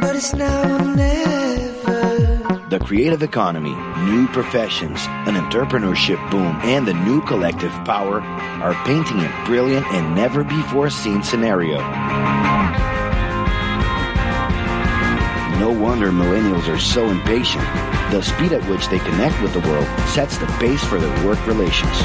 but 0.00 0.16
it's 0.16 0.34
now 0.34 0.76
or 0.76 0.96
never. 0.96 2.68
The 2.68 2.80
creative 2.82 3.22
economy, 3.22 3.74
new 4.04 4.26
professions, 4.26 4.98
an 5.28 5.36
entrepreneurship 5.36 6.18
boom, 6.32 6.58
and 6.62 6.84
the 6.88 6.94
new 6.94 7.20
collective 7.22 7.70
power 7.84 8.20
are 8.20 8.74
painting 8.84 9.20
a 9.20 9.42
brilliant 9.46 9.86
and 9.86 10.16
never 10.16 10.42
before 10.42 10.90
seen 10.90 11.22
scenario. 11.22 11.78
No 15.60 15.70
wonder 15.70 16.10
millennials 16.10 16.66
are 16.66 16.80
so 16.80 17.08
impatient. 17.08 17.64
The 18.10 18.20
speed 18.20 18.52
at 18.52 18.68
which 18.68 18.88
they 18.88 18.98
connect 18.98 19.40
with 19.40 19.52
the 19.52 19.60
world 19.60 19.86
sets 20.08 20.38
the 20.38 20.46
pace 20.58 20.82
for 20.82 20.98
their 20.98 21.24
work 21.24 21.46
relations. 21.46 22.02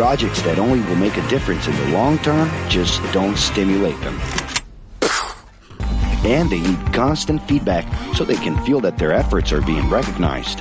Projects 0.00 0.40
that 0.44 0.58
only 0.58 0.80
will 0.88 0.96
make 0.96 1.18
a 1.18 1.28
difference 1.28 1.66
in 1.66 1.76
the 1.76 1.88
long 1.88 2.16
term 2.20 2.50
just 2.70 3.02
don't 3.12 3.36
stimulate 3.36 4.00
them. 4.00 4.18
And 6.24 6.48
they 6.48 6.60
need 6.60 6.94
constant 6.94 7.46
feedback 7.46 7.84
so 8.14 8.24
they 8.24 8.36
can 8.36 8.56
feel 8.64 8.80
that 8.80 8.96
their 8.96 9.12
efforts 9.12 9.52
are 9.52 9.60
being 9.60 9.90
recognized. 9.90 10.60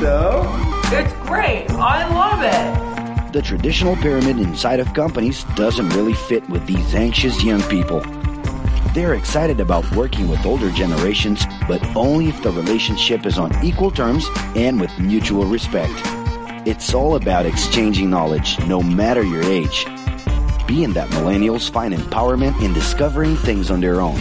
So? 0.00 0.50
It's 0.86 1.12
great. 1.28 1.70
I 1.72 2.08
love 2.08 2.40
it. 2.40 3.32
The 3.34 3.42
traditional 3.42 3.96
pyramid 3.96 4.38
inside 4.38 4.80
of 4.80 4.94
companies 4.94 5.44
doesn't 5.56 5.90
really 5.90 6.14
fit 6.14 6.48
with 6.48 6.66
these 6.66 6.94
anxious 6.94 7.44
young 7.44 7.60
people. 7.64 8.00
They're 8.94 9.12
excited 9.12 9.60
about 9.60 9.84
working 9.94 10.26
with 10.26 10.46
older 10.46 10.70
generations, 10.70 11.44
but 11.68 11.84
only 11.94 12.28
if 12.28 12.42
the 12.42 12.50
relationship 12.50 13.26
is 13.26 13.38
on 13.38 13.52
equal 13.62 13.90
terms 13.90 14.26
and 14.56 14.80
with 14.80 14.98
mutual 14.98 15.44
respect. 15.44 16.13
It's 16.66 16.94
all 16.94 17.14
about 17.14 17.44
exchanging 17.44 18.08
knowledge, 18.08 18.58
no 18.60 18.82
matter 18.82 19.22
your 19.22 19.42
age. 19.42 19.84
Being 20.66 20.94
that 20.94 21.10
millennials 21.10 21.70
find 21.70 21.92
empowerment 21.92 22.58
in 22.62 22.72
discovering 22.72 23.36
things 23.36 23.70
on 23.70 23.82
their 23.82 24.00
own. 24.00 24.16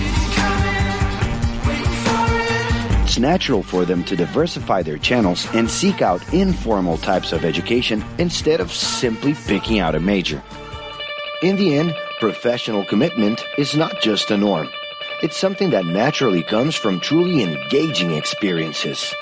It's 3.03 3.17
natural 3.17 3.63
for 3.63 3.85
them 3.85 4.03
to 4.03 4.17
diversify 4.17 4.81
their 4.81 4.97
channels 4.97 5.47
and 5.53 5.71
seek 5.71 6.01
out 6.01 6.33
informal 6.33 6.97
types 6.97 7.31
of 7.31 7.45
education 7.45 8.03
instead 8.17 8.59
of 8.59 8.73
simply 8.73 9.35
picking 9.35 9.79
out 9.79 9.95
a 9.95 10.01
major. 10.01 10.43
In 11.43 11.55
the 11.55 11.77
end, 11.77 11.95
professional 12.19 12.83
commitment 12.83 13.41
is 13.57 13.73
not 13.73 14.01
just 14.01 14.31
a 14.31 14.37
norm. 14.37 14.67
It's 15.21 15.37
something 15.37 15.69
that 15.69 15.85
naturally 15.85 16.43
comes 16.43 16.75
from 16.75 16.99
truly 16.99 17.41
engaging 17.41 18.11
experiences. 18.11 19.15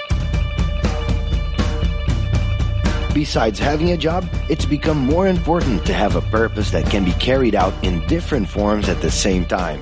Besides 3.22 3.60
having 3.60 3.92
a 3.92 3.98
job, 3.98 4.28
it's 4.50 4.66
become 4.66 4.98
more 4.98 5.28
important 5.28 5.86
to 5.86 5.94
have 5.94 6.16
a 6.16 6.22
purpose 6.22 6.72
that 6.72 6.90
can 6.90 7.06
be 7.06 7.12
carried 7.12 7.54
out 7.54 7.72
in 7.84 8.04
different 8.08 8.50
forms 8.50 8.90
at 8.90 9.00
the 9.00 9.12
same 9.12 9.46
time. 9.46 9.80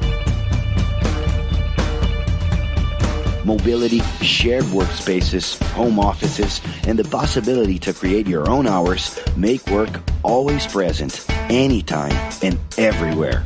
Mobility, 3.45 4.01
shared 4.19 4.65
workspaces, 4.65 5.57
home 5.71 5.99
offices, 5.99 6.59
and 6.83 6.99
the 6.99 7.05
possibility 7.05 7.79
to 7.79 7.93
create 7.93 8.27
your 8.27 8.49
own 8.49 8.67
hours 8.67 9.17
make 9.37 9.65
work 9.67 10.01
always 10.21 10.67
present, 10.67 11.25
anytime 11.49 12.11
and 12.43 12.59
everywhere. 12.77 13.45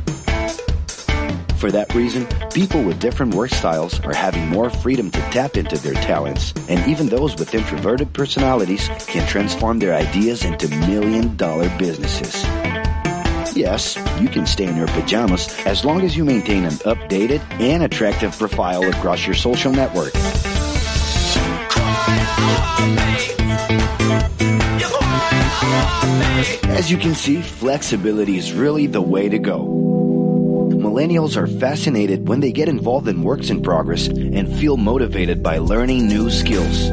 For 1.64 1.72
that 1.72 1.94
reason, 1.94 2.26
people 2.50 2.82
with 2.82 3.00
different 3.00 3.34
work 3.34 3.48
styles 3.48 3.98
are 4.00 4.12
having 4.12 4.48
more 4.48 4.68
freedom 4.68 5.10
to 5.10 5.18
tap 5.30 5.56
into 5.56 5.78
their 5.78 5.94
talents, 5.94 6.52
and 6.68 6.86
even 6.86 7.06
those 7.06 7.36
with 7.36 7.54
introverted 7.54 8.12
personalities 8.12 8.86
can 9.06 9.26
transform 9.26 9.78
their 9.78 9.94
ideas 9.94 10.44
into 10.44 10.68
million 10.68 11.34
dollar 11.36 11.74
businesses. 11.78 12.42
Yes, 13.56 13.96
you 14.20 14.28
can 14.28 14.44
stay 14.44 14.66
in 14.66 14.76
your 14.76 14.88
pajamas 14.88 15.58
as 15.64 15.86
long 15.86 16.02
as 16.02 16.14
you 16.14 16.26
maintain 16.26 16.66
an 16.66 16.74
updated 16.84 17.40
and 17.58 17.82
attractive 17.82 18.36
profile 18.38 18.86
across 18.86 19.24
your 19.24 19.34
social 19.34 19.72
network. 19.72 20.14
As 26.68 26.90
you 26.90 26.98
can 26.98 27.14
see, 27.14 27.40
flexibility 27.40 28.36
is 28.36 28.52
really 28.52 28.86
the 28.86 29.00
way 29.00 29.30
to 29.30 29.38
go. 29.38 29.93
Millennials 30.94 31.36
are 31.36 31.48
fascinated 31.48 32.28
when 32.28 32.38
they 32.38 32.52
get 32.52 32.68
involved 32.68 33.08
in 33.08 33.24
works 33.24 33.50
in 33.50 33.60
progress 33.60 34.06
and 34.06 34.46
feel 34.60 34.76
motivated 34.76 35.42
by 35.42 35.58
learning 35.58 36.06
new 36.06 36.30
skills. 36.30 36.88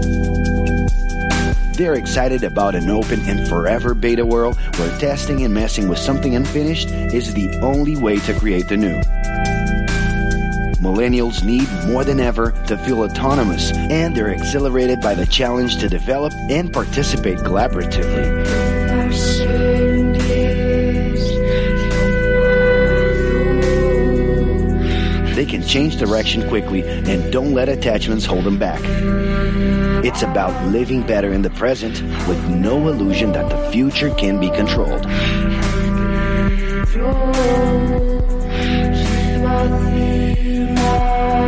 They're 1.78 1.94
excited 1.94 2.44
about 2.44 2.74
an 2.74 2.90
open 2.90 3.20
and 3.30 3.48
forever 3.48 3.94
beta 3.94 4.26
world 4.26 4.56
where 4.78 4.98
testing 4.98 5.44
and 5.46 5.54
messing 5.54 5.88
with 5.88 6.00
something 6.00 6.36
unfinished 6.36 6.90
is 6.90 7.36
the 7.36 7.56
only 7.62 7.96
way 7.96 8.18
to 8.22 8.34
create 8.40 8.68
the 8.70 8.78
new. 8.78 9.00
Millennials 10.82 11.44
need 11.44 11.70
more 11.86 12.04
than 12.04 12.20
ever 12.20 12.54
to 12.66 12.80
feel 12.80 13.04
autonomous 13.04 13.72
and 13.72 14.18
they're 14.18 14.32
exhilarated 14.32 15.00
by 15.02 15.14
the 15.14 15.28
challenge 15.28 15.78
to 15.78 15.88
develop 15.88 16.34
and 16.50 16.74
participate 16.74 17.38
collaboratively. 17.38 18.51
Can 25.52 25.68
change 25.68 25.98
direction 25.98 26.48
quickly 26.48 26.82
and 26.82 27.30
don't 27.34 27.54
let 27.54 27.68
attachments 27.68 28.26
hold 28.26 28.46
them 28.46 28.58
back. 28.58 28.80
It's 30.06 30.22
about 30.22 30.68
living 30.68 31.06
better 31.06 31.34
in 31.34 31.42
the 31.42 31.50
present 31.50 32.02
with 32.26 32.42
no 32.50 32.88
illusion 32.88 33.34
that 33.34 33.50
the 33.50 33.70
future 33.70 34.16
can 34.16 34.40
be 34.40 34.50
controlled. 34.50 35.04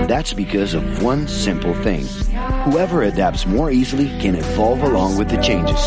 That's 0.10 0.34
because 0.34 0.74
of 0.74 1.02
one 1.02 1.30
simple 1.30 1.74
thing. 1.76 2.06
Whoever 2.66 3.04
adapts 3.04 3.46
more 3.46 3.72
easily 3.72 4.10
can 4.20 4.36
evolve 4.36 4.84
along 4.84 5.18
with 5.18 5.30
the 5.30 5.38
changes. 5.38 5.82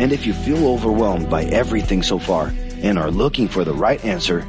And 0.00 0.12
if 0.12 0.26
you 0.26 0.34
feel 0.34 0.66
overwhelmed 0.66 1.30
by 1.30 1.44
everything 1.44 2.02
so 2.02 2.18
far 2.18 2.52
and 2.82 2.98
are 2.98 3.10
looking 3.10 3.48
for 3.48 3.64
the 3.64 3.74
right 3.74 4.04
answer, 4.04 4.46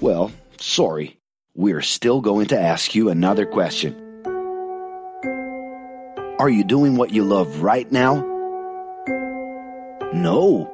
well, 0.00 0.30
sorry. 0.58 1.18
We're 1.54 1.82
still 1.82 2.20
going 2.20 2.46
to 2.46 2.58
ask 2.58 2.94
you 2.94 3.10
another 3.10 3.44
question. 3.44 3.94
Are 6.38 6.48
you 6.48 6.64
doing 6.64 6.96
what 6.96 7.10
you 7.10 7.24
love 7.24 7.62
right 7.62 7.90
now? 7.92 8.16
No. 10.12 10.70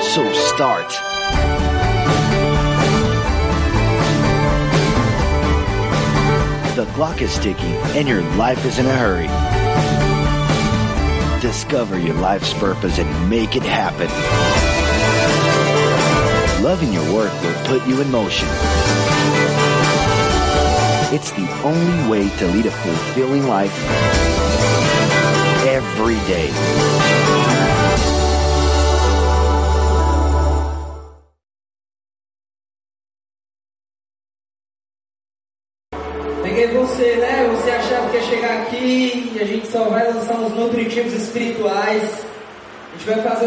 So 0.00 0.32
start. 0.32 0.88
The 6.76 6.86
clock 6.92 7.22
is 7.22 7.36
ticking 7.38 7.72
and 7.96 8.06
your 8.06 8.22
life 8.36 8.64
is 8.64 8.78
in 8.78 8.86
a 8.86 8.96
hurry. 8.96 9.53
Discover 11.44 11.98
your 11.98 12.14
life's 12.14 12.54
purpose 12.54 12.98
and 12.98 13.28
make 13.28 13.54
it 13.54 13.62
happen. 13.62 14.08
Loving 16.64 16.90
your 16.90 17.04
work 17.12 17.30
will 17.42 17.66
put 17.66 17.86
you 17.86 18.00
in 18.00 18.10
motion. 18.10 18.48
It's 21.12 21.32
the 21.32 21.46
only 21.62 22.08
way 22.08 22.30
to 22.38 22.46
lead 22.46 22.64
a 22.64 22.70
fulfilling 22.70 23.46
life 23.46 23.78
every 25.66 26.14
day. 26.26 27.73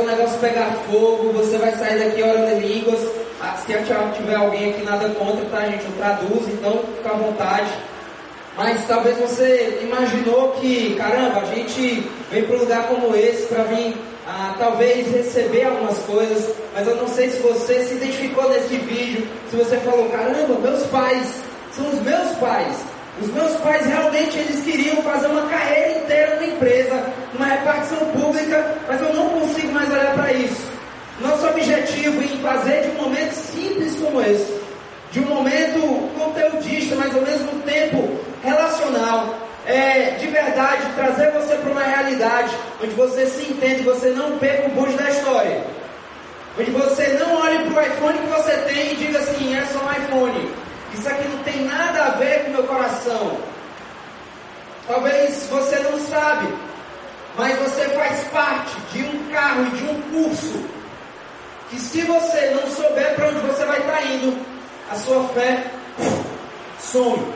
Negócio 0.08 0.40
pegar 0.40 0.72
fogo, 0.90 1.32
você 1.34 1.58
vai 1.58 1.72
sair 1.76 2.00
daqui 2.00 2.24
orando 2.24 2.52
em 2.52 2.60
línguas. 2.60 3.00
Ah, 3.42 3.56
Se 3.58 3.74
tiver 3.74 4.36
alguém 4.36 4.72
aqui 4.72 4.84
nada 4.84 5.10
contra, 5.10 5.46
tá, 5.46 5.66
gente? 5.68 5.86
Eu 5.86 5.92
traduzo, 5.98 6.50
então 6.50 6.80
fica 6.98 7.10
à 7.10 7.18
vontade. 7.18 7.70
Mas 8.56 8.88
talvez 8.88 9.18
você 9.18 9.80
imaginou 9.84 10.54
que, 10.54 10.96
caramba, 10.96 11.42
a 11.42 11.46
gente 11.46 12.10
vem 12.32 12.44
para 12.44 12.56
um 12.56 12.60
lugar 12.60 12.88
como 12.88 13.16
esse 13.16 13.44
para 13.44 13.64
vir, 13.64 13.96
ah, 14.28 14.56
talvez 14.58 15.12
receber 15.12 15.66
algumas 15.66 16.00
coisas, 16.00 16.56
mas 16.74 16.88
eu 16.88 16.96
não 16.96 17.08
sei 17.08 17.30
se 17.30 17.40
você 17.40 17.84
se 17.84 17.94
identificou 17.94 18.50
nesse 18.50 18.78
vídeo, 18.78 19.28
se 19.52 19.56
você 19.56 19.78
falou, 19.78 20.10
caramba, 20.10 20.58
meus 20.60 20.84
pais 20.88 21.42
são 21.72 21.88
os 21.90 22.02
meus 22.02 22.32
pais. 22.40 22.84
Os 23.22 23.32
meus 23.32 23.56
pais 23.62 23.86
realmente 23.86 24.38
eles 24.38 24.64
queriam 24.64 24.98
fazer 24.98 25.28
uma 25.28 25.48
carreira 25.50 26.00
inteira 26.00 26.36
numa 26.36 26.46
empresa, 26.46 27.04
numa 27.34 27.48
repartição 27.48 27.98
pública, 28.12 28.76
mas 28.88 29.02
eu 29.02 29.14
não 29.14 29.30
consigo 29.30 29.74
mais 29.74 29.92
olhar 29.92 30.14
para 30.14 30.32
isso. 30.34 30.68
Nosso 31.20 31.48
objetivo 31.48 32.22
em 32.22 32.38
fazer 32.38 32.84
de 32.84 32.90
um 32.92 33.02
momento 33.02 33.34
simples 33.34 33.98
como 34.00 34.22
esse, 34.22 34.62
de 35.12 35.20
um 35.20 35.26
momento 35.26 36.12
conteudista, 36.16 36.96
mas 36.96 37.16
ao 37.16 37.24
mesmo 37.24 37.60
tempo 37.64 38.20
relacional, 38.44 39.36
é 39.66 40.12
de 40.12 40.28
verdade 40.28 40.84
trazer 40.96 41.32
você 41.32 41.56
para 41.56 41.72
uma 41.72 41.84
realidade 41.84 42.56
onde 42.82 42.94
você 42.94 43.26
se 43.26 43.52
entende, 43.52 43.82
você 43.82 44.12
não 44.12 44.38
perca 44.38 44.68
o 44.68 44.72
bonde 44.72 44.96
da 44.96 45.10
história. 45.10 45.64
Onde 46.58 46.72
você 46.72 47.18
não 47.20 47.42
olhe 47.42 47.70
para 47.70 47.82
o 47.82 47.86
iPhone 47.86 48.18
que 48.18 48.28
você 48.28 48.52
tem 48.52 48.94
e 48.94 48.96
diga 48.96 49.20
assim, 49.20 49.56
é 49.56 49.66
só 49.66 49.80
um 49.80 49.92
iPhone. 49.92 50.67
Isso 50.94 51.08
aqui 51.08 51.28
não 51.28 51.44
tem 51.44 51.66
nada 51.66 52.06
a 52.06 52.10
ver 52.12 52.46
com 52.46 52.52
meu 52.52 52.64
coração. 52.64 53.38
Talvez 54.88 55.48
você 55.50 55.80
não 55.80 56.00
sabe, 56.00 56.48
mas 57.38 57.58
você 57.60 57.90
faz 57.90 58.24
parte 58.30 58.76
de 58.94 59.04
um 59.04 59.32
carro 59.32 59.66
e 59.68 59.70
de 59.72 59.84
um 59.84 60.02
curso 60.12 60.66
que 61.70 61.80
se 61.80 62.02
você 62.02 62.52
não 62.52 62.72
souber 62.72 63.16
para 63.16 63.28
onde 63.28 63.40
você 63.40 63.66
vai 63.66 63.80
estar 63.80 64.06
indo, 64.06 64.46
a 64.90 64.96
sua 64.96 65.28
fé 65.30 65.66
some. 66.80 67.34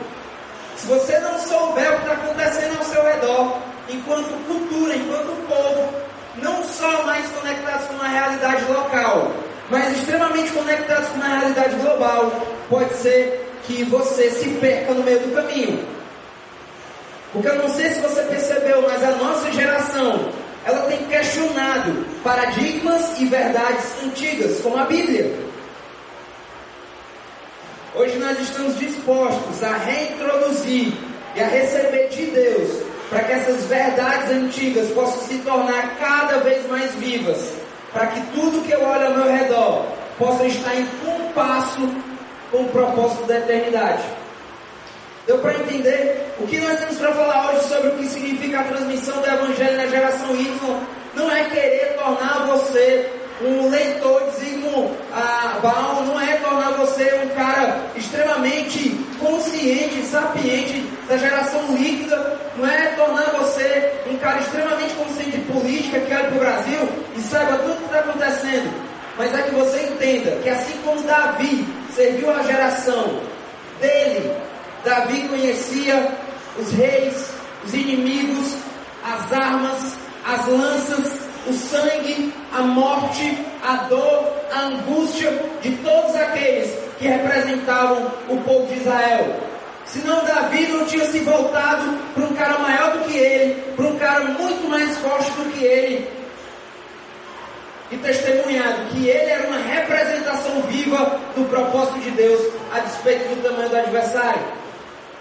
Se 0.76 0.86
você 0.86 1.18
não 1.20 1.38
souber 1.38 1.92
o 1.92 1.96
que 1.96 2.02
está 2.02 2.12
acontecendo 2.12 2.78
ao 2.78 2.84
seu 2.84 3.04
redor, 3.04 3.58
enquanto 3.88 4.46
cultura, 4.46 4.96
enquanto 4.96 5.46
povo, 5.46 5.94
não 6.36 6.64
só 6.64 7.04
mais 7.04 7.28
conectados 7.28 7.86
com 7.86 7.94
uma 7.94 8.08
realidade 8.08 8.64
local, 8.64 9.30
mas 9.72 9.96
extremamente 9.96 10.50
conectados 10.52 11.08
com 11.08 11.14
uma 11.16 11.38
realidade 11.38 11.76
global, 11.76 12.30
pode 12.68 12.92
ser 12.92 13.50
que 13.66 13.82
você 13.84 14.30
se 14.30 14.50
perca 14.60 14.92
no 14.92 15.02
meio 15.02 15.20
do 15.20 15.34
caminho. 15.34 15.82
Porque 17.32 17.48
eu 17.48 17.56
não 17.56 17.68
sei 17.70 17.88
se 17.88 18.00
você 18.00 18.20
percebeu, 18.24 18.82
mas 18.82 19.02
a 19.02 19.12
nossa 19.12 19.50
geração, 19.50 20.28
ela 20.66 20.80
tem 20.88 20.98
questionado 21.06 22.04
paradigmas 22.22 23.18
e 23.18 23.24
verdades 23.24 23.86
antigas, 24.04 24.60
como 24.60 24.76
a 24.76 24.84
Bíblia. 24.84 25.34
Hoje 27.94 28.18
nós 28.18 28.38
estamos 28.40 28.78
dispostos 28.78 29.62
a 29.62 29.74
reintroduzir 29.78 30.92
e 31.34 31.40
a 31.40 31.46
receber 31.46 32.08
de 32.08 32.26
Deus 32.26 32.82
para 33.08 33.24
que 33.24 33.32
essas 33.32 33.64
verdades 33.64 34.30
antigas 34.30 34.90
possam 34.90 35.22
se 35.28 35.38
tornar 35.38 35.96
cada 35.98 36.40
vez 36.40 36.66
mais 36.68 36.94
vivas, 36.96 37.61
para 37.92 38.06
que 38.06 38.20
tudo 38.32 38.62
que 38.66 38.72
eu 38.72 38.82
olho 38.82 39.06
ao 39.06 39.14
meu 39.14 39.32
redor 39.32 39.84
possa 40.18 40.46
estar 40.46 40.74
em 40.74 40.86
compasso 41.04 41.88
com 42.50 42.62
o 42.62 42.68
propósito 42.68 43.24
da 43.24 43.38
eternidade. 43.38 44.02
Deu 45.26 45.38
para 45.38 45.54
entender? 45.54 46.34
O 46.40 46.46
que 46.46 46.58
nós 46.58 46.78
temos 46.80 46.98
para 46.98 47.12
falar 47.12 47.52
hoje 47.52 47.68
sobre 47.68 47.88
o 47.88 47.92
que 47.92 48.06
significa 48.06 48.60
a 48.60 48.64
transmissão 48.64 49.20
do 49.20 49.26
Evangelho 49.26 49.76
na 49.76 49.86
geração 49.86 50.34
Y 50.34 50.80
não 51.14 51.30
é 51.30 51.44
querer 51.44 51.96
tornar 51.96 52.46
você 52.46 53.10
um 53.40 53.68
leitor 53.68 54.30
de 54.30 54.36
Zygmunt 54.36 54.92
ah, 55.12 56.02
não 56.06 56.20
é 56.20 56.36
tornar 56.36 56.72
você 56.72 57.20
um 57.24 57.28
cara 57.30 57.86
extremamente 57.96 58.90
consciente, 59.18 60.02
sapiente 60.04 60.84
da 61.08 61.16
geração 61.16 61.74
líquida, 61.74 62.40
não 62.56 62.66
é 62.66 62.86
tornar 62.90 63.30
você 63.32 63.92
um 64.10 64.16
cara 64.18 64.40
extremamente 64.40 64.94
consciente 64.94 65.38
de 65.38 65.52
política 65.52 66.00
que 66.00 66.14
olha 66.14 66.24
para 66.24 66.36
o 66.36 66.40
Brasil 66.40 66.88
e 67.16 67.20
saiba 67.20 67.58
tudo 67.58 67.72
o 67.72 67.76
que 67.76 67.84
está 67.84 67.98
acontecendo. 68.00 68.92
Mas 69.18 69.34
é 69.34 69.42
que 69.42 69.54
você 69.54 69.82
entenda 69.82 70.30
que 70.42 70.48
assim 70.48 70.78
como 70.84 71.02
Davi 71.02 71.66
serviu 71.94 72.30
a 72.30 72.42
geração 72.42 73.20
dele, 73.80 74.32
Davi 74.84 75.28
conhecia 75.28 76.08
os 76.58 76.72
reis, 76.72 77.30
os 77.64 77.74
inimigos, 77.74 78.56
as 79.04 79.32
armas, 79.32 79.96
as 80.24 80.46
lanças, 80.46 81.12
o 81.46 81.52
sangue, 81.52 82.32
a 82.52 82.62
morte, 82.62 83.38
a 83.62 83.76
dor, 83.88 84.32
a 84.52 84.60
angústia 84.60 85.30
de 85.60 85.72
todos 85.76 86.14
aqueles 86.14 86.70
que 86.98 87.08
representavam 87.08 88.12
o 88.28 88.36
povo 88.38 88.66
de 88.66 88.80
Israel. 88.80 89.40
Senão 89.92 90.24
Davi 90.24 90.68
não 90.68 90.86
tinha 90.86 91.04
se 91.04 91.18
voltado 91.18 91.98
para 92.14 92.24
um 92.24 92.34
cara 92.34 92.58
maior 92.58 92.96
do 92.96 93.04
que 93.04 93.18
ele, 93.18 93.62
para 93.76 93.86
um 93.86 93.98
cara 93.98 94.24
muito 94.24 94.66
mais 94.66 94.96
forte 94.96 95.30
do 95.32 95.52
que 95.52 95.62
ele, 95.62 96.08
e 97.90 97.98
testemunhado 97.98 98.86
que 98.86 99.06
ele 99.06 99.30
era 99.30 99.46
uma 99.48 99.58
representação 99.58 100.62
viva 100.62 101.20
do 101.36 101.44
propósito 101.44 102.00
de 102.00 102.10
Deus, 102.12 102.40
a 102.72 102.80
despeito 102.80 103.34
do 103.34 103.42
tamanho 103.42 103.68
do 103.68 103.76
adversário. 103.76 104.42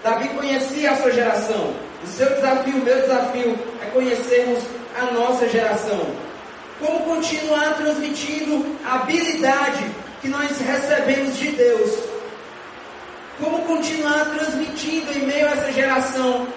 Davi 0.01 0.29
conhecia 0.29 0.91
a 0.91 0.95
sua 0.95 1.12
geração. 1.12 1.73
O 2.01 2.07
seu 2.07 2.29
desafio, 2.29 2.75
o 2.75 2.86
meu 2.86 2.95
desafio, 2.95 3.60
é 3.81 3.86
conhecermos 3.88 4.63
a 4.97 5.12
nossa 5.12 5.49
geração. 5.49 5.99
Como 6.79 7.01
continuar 7.01 7.75
transmitindo 7.75 8.77
a 8.86 8.95
habilidade 8.95 9.86
que 10.21 10.29
nós 10.29 10.57
recebemos 10.57 11.38
de 11.38 11.49
Deus? 11.49 12.11
Como 13.39 13.65
continuar 13.65 14.26
transmitindo 14.26 15.12
em 15.13 15.26
meio 15.26 15.48
a 15.48 15.52
essa 15.52 15.72
geração 15.72 16.48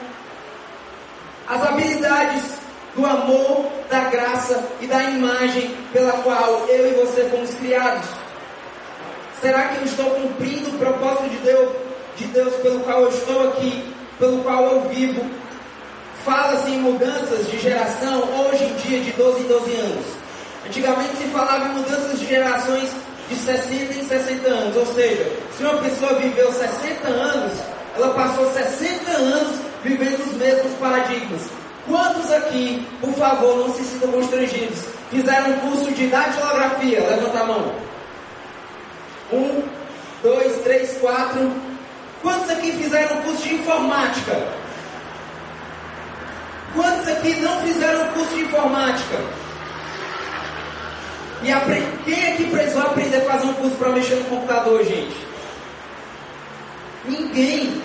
as 1.47 1.63
habilidades 1.63 2.43
do 2.97 3.05
amor, 3.05 3.71
da 3.91 4.05
graça 4.05 4.65
e 4.81 4.87
da 4.87 5.03
imagem 5.05 5.75
pela 5.93 6.13
qual 6.23 6.67
eu 6.69 6.91
e 6.91 7.05
você 7.05 7.29
fomos 7.29 7.53
criados? 7.55 8.07
Será 9.41 9.69
que 9.69 9.81
eu 9.81 9.85
estou 9.85 10.11
cumprindo 10.11 10.71
o 10.71 10.79
propósito 10.79 11.29
de 11.29 11.37
Deus, 11.39 11.73
de 12.17 12.25
Deus 12.29 12.55
pelo 12.57 12.81
qual 12.81 13.03
eu 13.03 13.09
estou 13.11 13.49
aqui, 13.49 13.93
pelo 14.19 14.43
qual 14.43 14.65
eu 14.65 14.81
vivo? 14.89 15.23
Fala-se 16.25 16.71
em 16.71 16.81
mudanças 16.81 17.51
de 17.51 17.59
geração 17.59 18.23
hoje 18.41 18.65
em 18.65 18.75
dia 18.77 19.01
de 19.01 19.11
12 19.13 19.41
em 19.41 19.47
12 19.47 19.75
anos. 19.77 20.07
Antigamente 20.67 21.17
se 21.17 21.25
falava 21.25 21.67
em 21.67 21.73
mudanças 21.73 22.19
de 22.19 22.27
gerações 22.27 22.91
de 23.29 23.37
60 23.37 23.95
em 23.95 24.07
60 24.07 24.49
anos, 24.49 24.77
ou 24.77 24.87
seja, 24.95 25.31
se 25.57 25.63
uma 25.63 25.79
pessoa 25.79 26.15
viveu 26.15 26.53
60 26.53 27.09
anos, 27.09 27.59
ela 27.97 28.13
passou 28.15 28.53
60 28.53 29.11
anos 29.11 29.59
vivendo 29.83 30.21
os 30.21 30.33
mesmos 30.37 30.73
paradigmas. 30.79 31.43
Quantos 31.87 32.31
aqui, 32.33 32.87
por 33.01 33.13
favor, 33.15 33.57
não 33.57 33.75
se 33.75 33.85
sintam 33.85 34.13
constrangidos, 34.13 34.85
fizeram 35.11 35.51
um 35.51 35.61
curso 35.61 35.93
de 35.93 36.07
datilografia? 36.07 37.01
Levanta 37.01 37.41
a 37.41 37.45
mão. 37.45 37.75
Um, 39.33 39.63
dois, 40.23 40.63
três, 40.63 40.97
quatro. 40.99 41.53
Quantos 42.23 42.51
aqui 42.51 42.73
fizeram 42.73 43.19
um 43.19 43.23
curso 43.23 43.43
de 43.43 43.55
informática? 43.55 44.49
Quantos 46.75 47.07
aqui 47.09 47.41
não 47.41 47.61
fizeram 47.61 48.09
curso 48.13 48.35
de 48.35 48.41
informática? 48.43 49.44
E 51.42 51.53
aprend... 51.53 51.85
quem 52.05 52.33
aqui 52.33 52.44
precisou 52.44 52.83
aprender 52.83 53.18
a 53.18 53.20
fazer 53.23 53.47
um 53.47 53.55
curso 53.55 53.77
para 53.77 53.90
mexer 53.90 54.14
no 54.16 54.25
computador, 54.25 54.85
gente? 54.85 55.16
Ninguém. 57.05 57.83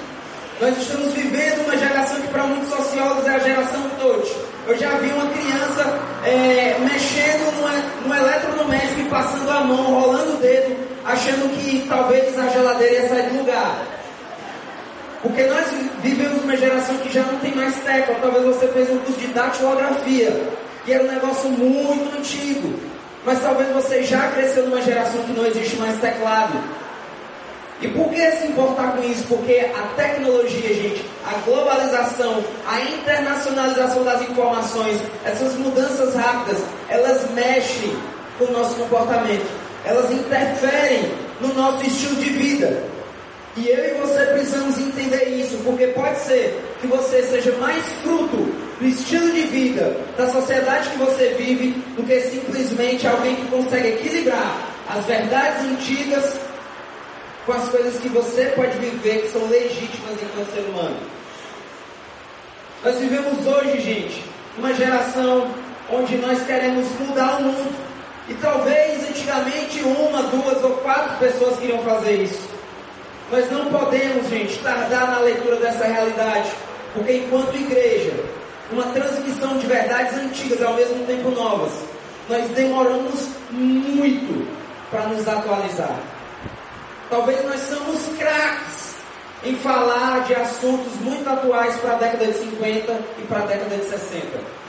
Nós 0.62 0.78
estamos 0.78 1.14
vivendo 1.14 1.66
uma 1.66 1.78
geração 1.78 2.20
que 2.20 2.28
para 2.28 2.44
muitos 2.44 2.70
sociólogos 2.70 3.26
é 3.26 3.36
a 3.36 3.40
geração 3.40 3.90
touch. 4.00 4.36
Eu 4.68 4.78
já 4.78 4.90
vi 4.98 5.10
uma 5.10 5.28
criança 5.28 6.00
é, 6.26 6.78
mexendo 6.80 7.52
no, 7.56 8.08
no 8.10 8.16
eletrodoméstico 8.16 9.02
e 9.02 9.06
passando 9.06 9.50
a 9.50 9.62
mão, 9.62 10.02
rolando 10.02 10.34
o 10.34 10.38
dedo, 10.38 10.76
achando 11.06 11.50
que 11.58 11.86
talvez 11.88 12.38
a 12.38 12.48
geladeira 12.50 12.94
ia 12.94 13.10
sair 13.10 13.30
do 13.30 13.40
lugar. 13.40 13.86
Porque 15.22 15.44
nós 15.44 15.66
vivemos 16.02 16.44
uma 16.44 16.56
geração 16.56 16.96
que 16.98 17.12
já 17.12 17.24
não 17.24 17.40
tem 17.40 17.54
mais 17.56 17.76
tecla. 17.78 18.16
Talvez 18.22 18.46
você 18.46 18.68
fez 18.68 18.90
um 18.90 19.00
curso 19.00 19.20
de 19.20 19.28
datilografia, 19.28 20.50
que 20.86 20.94
era 20.94 21.04
um 21.04 21.12
negócio 21.12 21.50
muito 21.50 22.18
antigo. 22.18 22.80
Mas 23.26 23.42
talvez 23.42 23.70
você 23.72 24.04
já 24.04 24.30
cresceu 24.32 24.66
numa 24.66 24.82
geração 24.82 25.22
que 25.24 25.34
não 25.34 25.46
existe 25.46 25.76
mais 25.78 26.00
teclado. 26.00 26.58
E 27.82 27.88
por 27.88 28.10
que 28.10 28.32
se 28.32 28.48
importar 28.48 28.94
com 28.94 29.04
isso? 29.04 29.24
Porque 29.28 29.66
a 29.74 29.84
tecnologia, 29.96 30.74
gente, 30.74 31.06
a 31.26 31.38
globalização, 31.46 32.44
a 32.68 32.82
internacionalização 32.82 34.04
das 34.04 34.22
informações, 34.22 35.00
essas 35.24 35.54
mudanças 35.56 36.14
rápidas, 36.14 36.62
elas 36.90 37.30
mexem 37.32 37.96
com 38.38 38.46
o 38.46 38.52
nosso 38.52 38.76
comportamento, 38.76 39.48
elas 39.86 40.12
interferem 40.12 41.12
no 41.40 41.54
nosso 41.54 41.86
estilo 41.86 42.16
de 42.18 42.30
vida. 42.30 42.84
E 43.56 43.70
eu 43.70 43.96
e 43.96 44.00
você 44.00 44.26
precisamos 44.26 44.78
entender 44.78 45.26
isso, 45.30 45.58
porque 45.64 45.88
pode 45.88 46.20
ser 46.20 46.62
que 46.82 46.88
você 46.88 47.24
seja 47.24 47.52
mais 47.54 47.84
fruto 48.04 48.69
do 48.80 48.88
estilo 48.88 49.32
de 49.32 49.42
vida 49.42 49.96
da 50.18 50.32
sociedade 50.32 50.90
que 50.90 50.98
você 50.98 51.36
vive 51.38 51.72
do 51.96 52.04
que 52.04 52.20
simplesmente 52.22 53.06
alguém 53.06 53.36
que 53.36 53.46
consegue 53.48 53.90
equilibrar 53.90 54.70
as 54.90 55.06
verdades 55.06 55.66
antigas 55.66 56.40
com 57.46 57.52
as 57.52 57.68
coisas 57.70 58.00
que 58.00 58.08
você 58.10 58.46
pode 58.56 58.78
viver 58.78 59.24
que 59.24 59.30
são 59.30 59.46
legítimas 59.50 60.16
enquanto 60.22 60.54
ser 60.54 60.62
humano. 60.62 60.98
Nós 62.84 62.98
vivemos 62.98 63.46
hoje, 63.46 63.82
gente, 63.82 64.24
uma 64.58 64.74
geração 64.74 65.52
onde 65.92 66.16
nós 66.18 66.42
queremos 66.46 66.88
mudar 67.00 67.40
o 67.40 67.44
mundo. 67.44 67.90
E 68.30 68.34
talvez 68.36 69.10
antigamente 69.10 69.82
uma, 69.82 70.24
duas 70.24 70.64
ou 70.64 70.78
quatro 70.78 71.18
pessoas 71.18 71.60
queriam 71.60 71.80
fazer 71.80 72.22
isso. 72.22 72.48
Nós 73.32 73.52
não 73.52 73.66
podemos, 73.66 74.30
gente, 74.30 74.58
tardar 74.60 75.12
na 75.12 75.20
leitura 75.20 75.56
dessa 75.58 75.86
realidade, 75.86 76.52
porque 76.94 77.18
enquanto 77.18 77.56
igreja, 77.56 78.14
uma 78.72 78.84
transmissão 78.94 79.58
de 79.58 79.68
verdades 79.68 80.14
antigas 80.18 80.62
ao 80.62 80.74
mesmo 80.74 81.06
tempo 81.06 81.32
novas, 81.32 81.72
nós 82.28 82.48
demoramos 82.52 83.30
muito 83.52 84.48
para 84.92 85.08
nos 85.08 85.28
atualizar. 85.28 86.00
Talvez 87.10 87.44
nós 87.44 87.60
somos 87.62 88.18
craques 88.18 88.96
em 89.44 89.56
falar 89.56 90.26
de 90.26 90.36
assuntos 90.36 90.94
muito 91.02 91.28
atuais 91.28 91.76
para 91.78 91.94
a 91.94 91.96
década 91.96 92.28
de 92.28 92.34
50 92.34 93.00
e 93.18 93.22
para 93.24 93.40
a 93.40 93.46
década 93.46 93.78
de 93.78 93.86
60. 93.86 94.60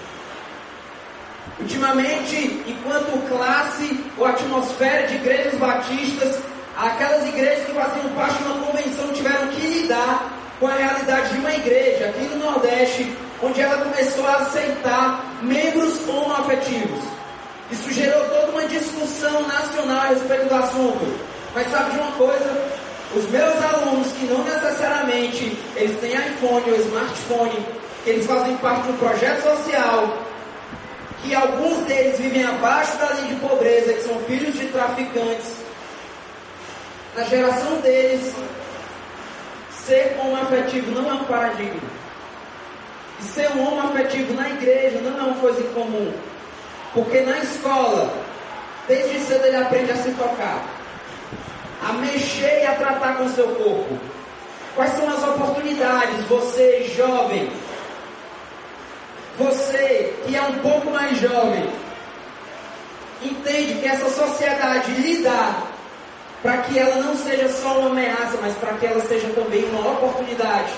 Ultimamente, 1.59 2.63
enquanto 2.67 3.29
classe 3.29 4.03
ou 4.17 4.25
atmosfera 4.25 5.07
de 5.09 5.17
igrejas 5.17 5.55
batistas, 5.55 6.39
aquelas 6.77 7.27
igrejas 7.29 7.67
que 7.67 7.73
faziam 7.73 8.09
parte 8.15 8.39
de 8.39 8.45
uma 8.45 8.67
convenção 8.67 9.13
tiveram 9.13 9.49
que 9.49 9.61
lidar 9.61 10.33
com 10.59 10.67
a 10.67 10.75
realidade 10.75 11.35
de 11.35 11.39
uma 11.39 11.53
igreja 11.53 12.07
aqui 12.07 12.23
no 12.23 12.37
Nordeste, 12.37 13.15
onde 13.43 13.61
ela 13.61 13.85
começou 13.85 14.27
a 14.27 14.37
aceitar 14.37 15.25
membros 15.43 16.07
homoafetivos. 16.09 17.05
Isso 17.71 17.91
gerou 17.93 18.21
toda 18.29 18.51
uma 18.51 18.67
discussão 18.67 19.47
nacional 19.47 19.99
a 19.99 20.07
respeito 20.09 20.49
do 20.49 20.55
assunto. 20.55 21.31
Mas 21.55 21.71
sabe 21.71 21.93
de 21.93 21.99
uma 21.99 22.13
coisa? 22.13 22.81
Os 23.15 23.29
meus 23.31 23.65
alunos 23.65 24.13
que 24.13 24.25
não 24.27 24.45
necessariamente 24.45 25.57
eles 25.77 25.99
têm 26.01 26.13
iPhone 26.13 26.71
ou 26.71 26.77
smartphone, 26.77 27.67
eles 28.07 28.27
fazem 28.27 28.57
parte 28.59 28.83
de 28.83 28.91
um 28.91 28.97
projeto 28.97 29.43
social, 29.43 30.19
que 31.23 31.35
alguns 31.35 31.79
deles 31.87 32.19
vivem 32.19 32.45
abaixo 32.45 32.97
da 32.99 33.11
linha 33.15 33.35
de 33.35 33.41
pobreza, 33.41 33.93
que 33.93 34.03
são 34.03 34.17
filhos 34.21 34.55
de 34.55 34.67
traficantes. 34.67 35.55
Na 37.17 37.25
geração 37.25 37.77
deles, 37.81 38.33
ser 39.87 40.17
homoafetivo 40.21 40.93
não 40.93 41.11
é 41.11 41.15
um 41.15 41.25
paradigma. 41.25 42.01
Ser 43.21 43.51
um 43.53 43.67
homoafetivo 43.67 44.35
na 44.35 44.49
igreja 44.49 45.01
não 45.01 45.19
é 45.19 45.23
uma 45.23 45.41
coisa 45.41 45.61
incomum. 45.61 46.13
Porque 46.95 47.21
na 47.21 47.39
escola, 47.39 48.13
desde 48.89 49.21
cedo 49.21 49.45
ele 49.47 49.57
aprende 49.57 49.93
a 49.93 49.97
se 49.97 50.11
tocar 50.13 50.65
a 51.83 51.93
mexer 51.95 52.63
e 52.63 52.67
a 52.67 52.75
tratar 52.75 53.17
com 53.17 53.29
seu 53.31 53.49
corpo? 53.49 53.99
Quais 54.75 54.93
são 54.93 55.09
as 55.09 55.23
oportunidades, 55.23 56.25
você 56.27 56.93
jovem, 56.97 57.51
você 59.39 60.15
que 60.27 60.37
é 60.37 60.43
um 60.43 60.59
pouco 60.59 60.91
mais 60.91 61.19
jovem, 61.19 61.69
entende 63.23 63.75
que 63.75 63.87
essa 63.87 64.09
sociedade 64.11 64.93
lhe 64.93 65.23
dá 65.23 65.63
para 66.43 66.59
que 66.59 66.79
ela 66.79 66.97
não 66.97 67.17
seja 67.17 67.49
só 67.49 67.79
uma 67.79 67.91
ameaça, 67.91 68.39
mas 68.41 68.55
para 68.57 68.75
que 68.75 68.87
ela 68.87 69.01
seja 69.01 69.29
também 69.31 69.65
uma 69.65 69.93
oportunidade, 69.93 70.73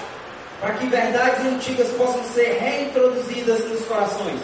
para 0.62 0.75
que 0.75 0.87
verdades 0.87 1.44
antigas 1.44 1.88
possam 1.98 2.25
ser 2.33 2.57
reintroduzidas 2.59 3.68
nos 3.68 3.85
corações. 3.85 4.40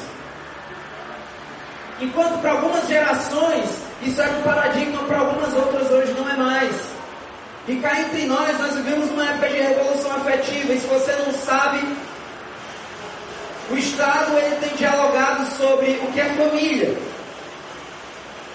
Enquanto 2.01 2.41
para 2.43 2.51
algumas 2.51 2.87
gerações 2.87 3.89
isso 4.03 4.21
era 4.21 4.31
um 4.33 4.43
paradigma, 4.43 5.03
para 5.05 5.19
algumas 5.19 5.53
outras 5.55 5.91
hoje 5.91 6.13
não 6.13 6.29
é 6.29 6.37
mais. 6.37 6.75
E 7.67 7.77
cá 7.77 8.01
entre 8.01 8.27
nós, 8.27 8.59
nós 8.59 8.75
vivemos 8.75 9.11
uma 9.11 9.25
época 9.29 9.49
de 9.49 9.59
revolução 9.59 10.13
afetiva, 10.13 10.73
e 10.73 10.81
se 10.81 10.87
você 10.87 11.13
não 11.13 11.33
sabe, 11.33 11.81
o 13.71 13.77
Estado 13.77 14.39
ele 14.39 14.57
tem 14.57 14.77
dialogado 14.77 15.45
sobre 15.57 16.01
o 16.03 16.13
que 16.13 16.21
é 16.21 16.25
família. 16.25 16.97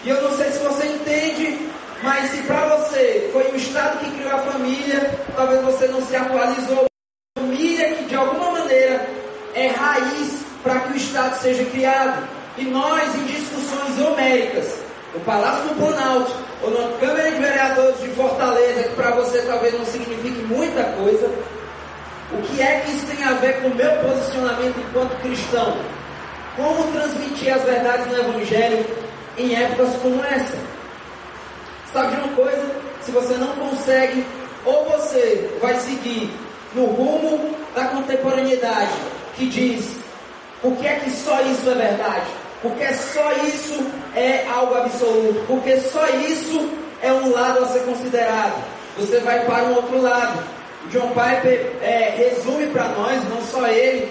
E 0.03 0.09
eu 0.09 0.21
não 0.21 0.35
sei 0.35 0.51
se 0.51 0.59
você 0.59 0.87
entende, 0.87 1.69
mas 2.01 2.31
se 2.31 2.43
para 2.43 2.65
você 2.75 3.29
foi 3.31 3.51
o 3.51 3.55
Estado 3.55 3.99
que 3.99 4.11
criou 4.11 4.33
a 4.33 4.39
família, 4.39 5.19
talvez 5.35 5.61
você 5.61 5.87
não 5.87 6.01
se 6.05 6.15
atualizou. 6.15 6.92
Família 7.35 7.95
que 7.95 8.03
de 8.05 8.15
alguma 8.15 8.51
maneira 8.51 9.09
é 9.55 9.67
raiz 9.67 10.45
para 10.61 10.81
que 10.81 10.93
o 10.93 10.95
Estado 10.95 11.41
seja 11.41 11.65
criado. 11.65 12.27
E 12.57 12.65
nós, 12.65 13.15
em 13.15 13.25
discussões 13.25 13.99
homéricas, 13.99 14.77
no 15.15 15.19
Palácio 15.21 15.69
do 15.69 15.75
Planalto, 15.75 16.31
ou 16.61 16.69
na 16.69 16.97
Câmara 16.99 17.31
de 17.31 17.39
Vereadores 17.39 17.99
de 18.01 18.09
Fortaleza, 18.09 18.83
que 18.83 18.95
para 18.95 19.11
você 19.15 19.41
talvez 19.41 19.73
não 19.73 19.83
signifique 19.85 20.41
muita 20.43 20.83
coisa, 20.83 21.27
o 22.31 22.41
que 22.43 22.61
é 22.61 22.81
que 22.81 22.91
isso 22.91 23.07
tem 23.07 23.25
a 23.25 23.33
ver 23.33 23.61
com 23.61 23.69
o 23.69 23.75
meu 23.75 23.91
posicionamento 23.97 24.79
enquanto 24.79 25.21
cristão? 25.21 25.77
Como 26.55 26.91
transmitir 26.91 27.51
as 27.51 27.63
verdades 27.63 28.05
do 28.07 28.15
Evangelho 28.15 28.85
em 29.39 29.55
épocas 29.55 29.95
como 30.03 30.23
essa? 30.23 30.57
Sabe 31.91 32.15
de 32.15 32.21
uma 32.21 32.35
coisa? 32.35 32.75
Se 33.01 33.11
você 33.11 33.33
não 33.37 33.47
consegue, 33.55 34.23
ou 34.65 34.85
você 34.85 35.49
vai 35.59 35.75
seguir 35.79 36.31
no 36.75 36.85
rumo 36.85 37.55
da 37.75 37.85
contemporaneidade, 37.85 38.91
que 39.35 39.45
diz 39.45 40.03
o 40.63 40.75
que 40.77 40.87
é 40.87 40.95
que 40.95 41.09
só 41.09 41.41
isso 41.41 41.69
é 41.69 41.73
verdade? 41.73 42.25
Porque 42.61 42.93
só 42.93 43.33
isso 43.45 43.85
é 44.15 44.47
algo 44.47 44.75
absoluto. 44.75 45.43
Porque 45.45 45.77
só 45.81 46.07
isso 46.07 46.69
é 47.01 47.11
um 47.11 47.31
lado 47.31 47.65
a 47.65 47.67
ser 47.67 47.81
considerado. 47.81 48.63
Você 48.97 49.19
vai 49.19 49.43
para 49.45 49.65
um 49.65 49.75
outro 49.75 50.01
lado. 50.01 50.41
John 50.89 51.09
Piper 51.09 51.73
é, 51.81 52.13
resume 52.15 52.67
para 52.67 52.87
nós, 52.89 53.21
não 53.29 53.41
só 53.41 53.67
ele, 53.67 54.09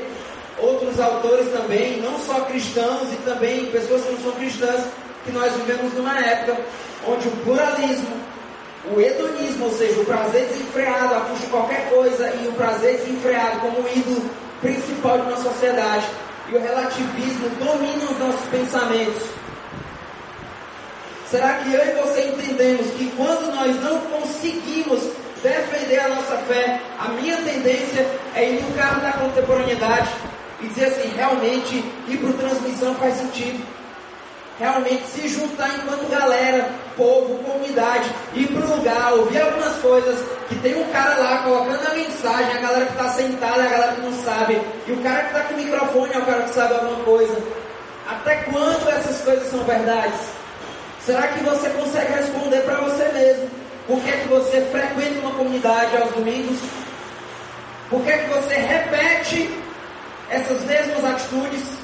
outros 0.59 1.01
autores 1.01 1.49
também, 1.51 2.01
não 2.01 2.19
só 2.19 2.41
cristãos 2.41 3.13
e 3.13 3.17
também 3.25 3.67
pessoas 3.67 4.03
que 4.03 4.13
não 4.13 4.21
são 4.21 4.33
cristãs, 4.33 4.85
que 5.25 5.33
nós 5.33 5.53
vivemos 5.55 5.93
numa 5.95 6.19
época 6.19 6.59
onde 7.07 7.29
o 7.29 7.31
pluralismo, 7.45 8.17
o 8.91 9.01
hedonismo, 9.01 9.67
ou 9.67 9.73
seja, 9.73 10.01
o 10.01 10.05
prazer 10.05 10.47
desenfreado, 10.47 11.15
a 11.15 11.21
custo 11.21 11.45
de 11.45 11.51
qualquer 11.51 11.89
coisa, 11.89 12.33
e 12.35 12.49
o 12.49 12.53
prazer 12.53 12.99
desenfreado 12.99 13.61
como 13.61 13.89
ídolo 13.89 14.29
principal 14.61 15.19
de 15.21 15.27
uma 15.29 15.37
sociedade, 15.37 16.07
e 16.49 16.57
o 16.57 16.61
relativismo 16.61 17.49
dominam 17.51 18.11
os 18.11 18.19
nossos 18.19 18.47
pensamentos. 18.51 19.23
Será 21.31 21.55
que 21.55 21.73
eu 21.73 21.81
e 21.81 22.03
você 22.03 22.27
entendemos 22.27 22.91
que 22.91 23.11
quando 23.17 23.55
nós 23.55 23.75
não 23.83 23.99
conseguimos 24.01 25.01
defender 25.43 26.01
a 26.01 26.09
nossa 26.09 26.37
fé, 26.39 26.81
a 26.99 27.09
minha 27.09 27.37
tendência 27.39 28.07
é 28.35 28.51
ir 28.51 28.63
no 28.63 28.75
carro 28.75 29.01
da 29.01 29.13
contemporaneidade 29.13 30.11
e 30.61 30.67
dizer 30.69 30.87
assim, 30.87 31.11
realmente 31.17 31.77
ir 32.07 32.19
para 32.19 32.33
transmissão 32.35 32.95
faz 32.97 33.15
sentido 33.17 33.65
realmente 34.63 35.05
se 35.09 35.27
juntar 35.27 35.69
enquanto 35.75 36.09
galera, 36.09 36.71
povo, 36.97 37.37
comunidade, 37.43 38.09
ir 38.33 38.47
para 38.47 38.65
o 38.65 38.77
lugar, 38.77 39.13
ouvir 39.15 39.43
algumas 39.43 39.75
coisas, 39.79 40.25
que 40.49 40.55
tem 40.61 40.81
um 40.81 40.89
cara 40.93 41.17
lá 41.17 41.43
colocando 41.43 41.85
a 41.85 41.95
mensagem, 41.95 42.57
a 42.57 42.61
galera 42.61 42.87
que 42.87 42.93
está 42.93 43.09
sentada, 43.09 43.61
a 43.61 43.67
galera 43.67 43.93
que 43.93 44.01
não 44.03 44.13
sabe, 44.23 44.63
e 44.87 44.93
o 44.93 45.03
cara 45.03 45.23
que 45.23 45.27
está 45.27 45.41
com 45.41 45.55
o 45.55 45.57
microfone 45.57 46.13
é 46.15 46.19
o 46.19 46.27
cara 46.27 46.43
que 46.45 46.55
sabe 46.55 46.75
alguma 46.75 47.05
coisa. 47.05 47.37
Até 48.09 48.37
quando 48.37 48.89
essas 48.89 49.21
coisas 49.23 49.51
são 49.51 49.65
verdades? 49.65 50.21
Será 51.05 51.27
que 51.27 51.43
você 51.43 51.69
consegue 51.71 52.13
responder 52.13 52.61
para 52.61 52.77
você 52.77 53.05
mesmo? 53.13 53.51
Por 53.89 54.01
que, 54.01 54.11
é 54.11 54.17
que 54.19 54.29
você 54.29 54.61
frequenta 54.71 55.19
uma 55.23 55.33
comunidade 55.33 55.97
aos 55.97 56.13
domingos? 56.13 56.61
Por 57.91 58.01
que 58.05 58.11
é 58.11 58.19
que 58.19 58.29
você 58.29 58.55
repete 58.55 59.51
essas 60.31 60.63
mesmas 60.65 61.05
atitudes? 61.05 61.83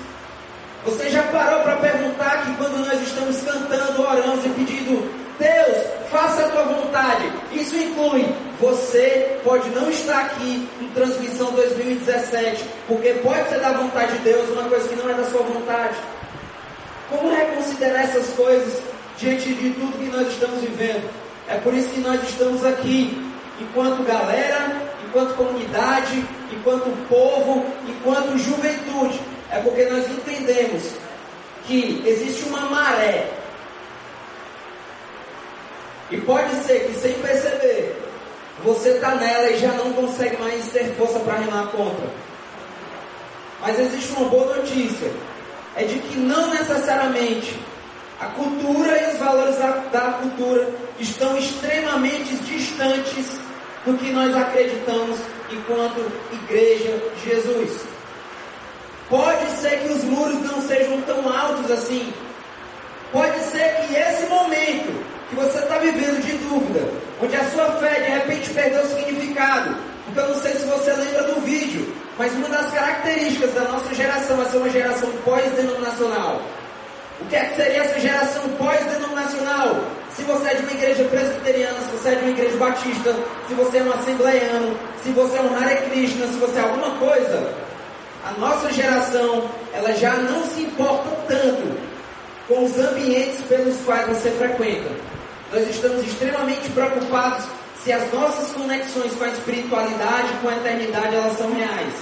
Você 0.88 1.10
já 1.10 1.22
parou 1.24 1.60
para 1.60 1.76
perguntar 1.76 2.46
que 2.46 2.54
quando 2.56 2.78
nós 2.78 2.98
estamos 3.02 3.42
cantando, 3.42 4.00
orando 4.00 4.46
e 4.46 4.50
pedindo, 4.50 5.10
Deus, 5.38 5.86
faça 6.10 6.46
a 6.46 6.48
tua 6.48 6.62
vontade. 6.62 7.30
Isso 7.52 7.76
inclui 7.76 8.26
você 8.58 9.38
pode 9.44 9.68
não 9.70 9.90
estar 9.90 10.18
aqui 10.18 10.66
em 10.80 10.88
transmissão 10.88 11.52
2017, 11.52 12.64
porque 12.86 13.10
pode 13.22 13.50
ser 13.50 13.60
da 13.60 13.72
vontade 13.72 14.16
de 14.16 14.24
Deus 14.24 14.48
uma 14.48 14.64
coisa 14.64 14.88
que 14.88 14.96
não 14.96 15.10
é 15.10 15.14
da 15.14 15.24
sua 15.24 15.42
vontade. 15.42 15.96
Como 17.10 17.30
reconsiderar 17.30 18.04
essas 18.04 18.30
coisas 18.30 18.80
diante 19.18 19.52
de 19.52 19.70
tudo 19.70 19.98
que 19.98 20.10
nós 20.10 20.26
estamos 20.28 20.62
vivendo? 20.62 21.08
É 21.48 21.56
por 21.58 21.74
isso 21.74 21.90
que 21.90 22.00
nós 22.00 22.22
estamos 22.22 22.64
aqui, 22.64 23.30
enquanto 23.60 24.02
galera, 24.04 24.72
enquanto 25.06 25.36
comunidade, 25.36 26.24
enquanto 26.50 26.90
povo, 27.08 27.66
enquanto 27.86 28.38
juventude. 28.38 29.20
É 29.50 29.58
porque 29.60 29.84
nós 29.86 30.08
entendemos 30.10 30.82
que 31.66 32.02
existe 32.06 32.44
uma 32.44 32.60
maré. 32.62 33.28
E 36.10 36.16
pode 36.18 36.54
ser 36.64 36.86
que 36.86 36.98
sem 36.98 37.14
perceber, 37.14 37.96
você 38.64 38.90
está 38.90 39.14
nela 39.14 39.50
e 39.50 39.58
já 39.58 39.72
não 39.72 39.92
consegue 39.92 40.36
mais 40.38 40.68
ter 40.68 40.94
força 40.94 41.18
para 41.20 41.38
remar 41.38 41.68
contra. 41.68 42.08
Mas 43.60 43.78
existe 43.78 44.12
uma 44.12 44.28
boa 44.28 44.56
notícia: 44.56 45.10
é 45.76 45.84
de 45.84 45.98
que 45.98 46.18
não 46.18 46.50
necessariamente 46.50 47.58
a 48.20 48.26
cultura 48.26 49.00
e 49.00 49.12
os 49.12 49.18
valores 49.18 49.56
da, 49.56 49.70
da 49.92 50.12
cultura 50.12 50.68
estão 50.98 51.36
extremamente 51.36 52.34
distantes 52.36 53.38
do 53.84 53.96
que 53.96 54.10
nós 54.10 54.34
acreditamos 54.34 55.18
enquanto 55.50 56.10
Igreja 56.32 57.00
de 57.16 57.30
Jesus. 57.30 57.97
Pode 59.08 59.50
ser 59.52 59.78
que 59.80 59.88
os 59.88 60.04
muros 60.04 60.40
não 60.42 60.60
sejam 60.62 61.00
tão 61.02 61.28
altos 61.34 61.70
assim. 61.70 62.12
Pode 63.10 63.38
ser 63.40 63.76
que 63.76 63.94
esse 63.94 64.26
momento 64.26 65.02
que 65.30 65.34
você 65.34 65.58
está 65.58 65.78
vivendo 65.78 66.22
de 66.22 66.32
dúvida, 66.38 66.86
onde 67.22 67.34
a 67.34 67.44
sua 67.50 67.72
fé 67.78 68.00
de 68.00 68.10
repente 68.10 68.50
perdeu 68.50 68.82
o 68.82 68.86
significado, 68.86 69.74
porque 70.04 70.20
eu 70.20 70.28
não 70.28 70.42
sei 70.42 70.52
se 70.52 70.66
você 70.66 70.92
lembra 70.92 71.22
do 71.22 71.40
vídeo, 71.40 71.90
mas 72.18 72.32
uma 72.34 72.48
das 72.48 72.70
características 72.72 73.54
da 73.54 73.62
nossa 73.62 73.94
geração 73.94 74.42
é 74.42 74.44
ser 74.44 74.56
uma 74.58 74.70
geração 74.70 75.10
pós-denominacional. 75.24 76.42
O 77.20 77.24
que 77.26 77.36
é 77.36 77.44
que 77.46 77.56
seria 77.56 77.82
essa 77.82 77.98
geração 78.00 78.42
pós-denominacional? 78.58 79.76
Se 80.14 80.22
você 80.22 80.50
é 80.50 80.54
de 80.54 80.62
uma 80.64 80.72
igreja 80.72 81.04
presbiteriana, 81.04 81.78
se 81.80 81.96
você 81.96 82.08
é 82.10 82.14
de 82.14 82.22
uma 82.22 82.30
igreja 82.30 82.56
batista, 82.56 83.16
se 83.46 83.54
você 83.54 83.78
é 83.78 83.82
um 83.82 83.92
assembleiano, 83.92 84.78
se 85.02 85.10
você 85.10 85.38
é 85.38 85.40
um 85.40 85.56
Hare 85.56 85.76
Krishna, 85.88 86.26
se 86.26 86.36
você 86.38 86.58
é 86.58 86.62
alguma 86.62 86.90
coisa, 86.98 87.67
a 88.24 88.32
nossa 88.32 88.72
geração, 88.72 89.48
ela 89.72 89.92
já 89.94 90.14
não 90.14 90.44
se 90.44 90.62
importa 90.62 91.10
tanto 91.28 91.78
com 92.46 92.64
os 92.64 92.78
ambientes 92.78 93.40
pelos 93.48 93.76
quais 93.84 94.08
você 94.08 94.30
frequenta. 94.32 94.90
Nós 95.52 95.68
estamos 95.68 96.04
extremamente 96.06 96.68
preocupados 96.70 97.44
se 97.82 97.92
as 97.92 98.12
nossas 98.12 98.50
conexões 98.52 99.12
com 99.14 99.24
a 99.24 99.28
espiritualidade, 99.28 100.28
com 100.42 100.48
a 100.48 100.56
eternidade, 100.56 101.14
elas 101.14 101.38
são 101.38 101.52
reais. 101.54 101.94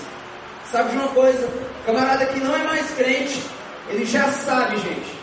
Sabe 0.70 0.90
de 0.90 0.96
uma 0.96 1.08
coisa? 1.08 1.46
O 1.46 1.86
camarada 1.86 2.26
que 2.26 2.40
não 2.40 2.54
é 2.56 2.62
mais 2.64 2.90
crente, 2.92 3.42
ele 3.88 4.04
já 4.04 4.30
sabe, 4.32 4.76
gente. 4.78 5.16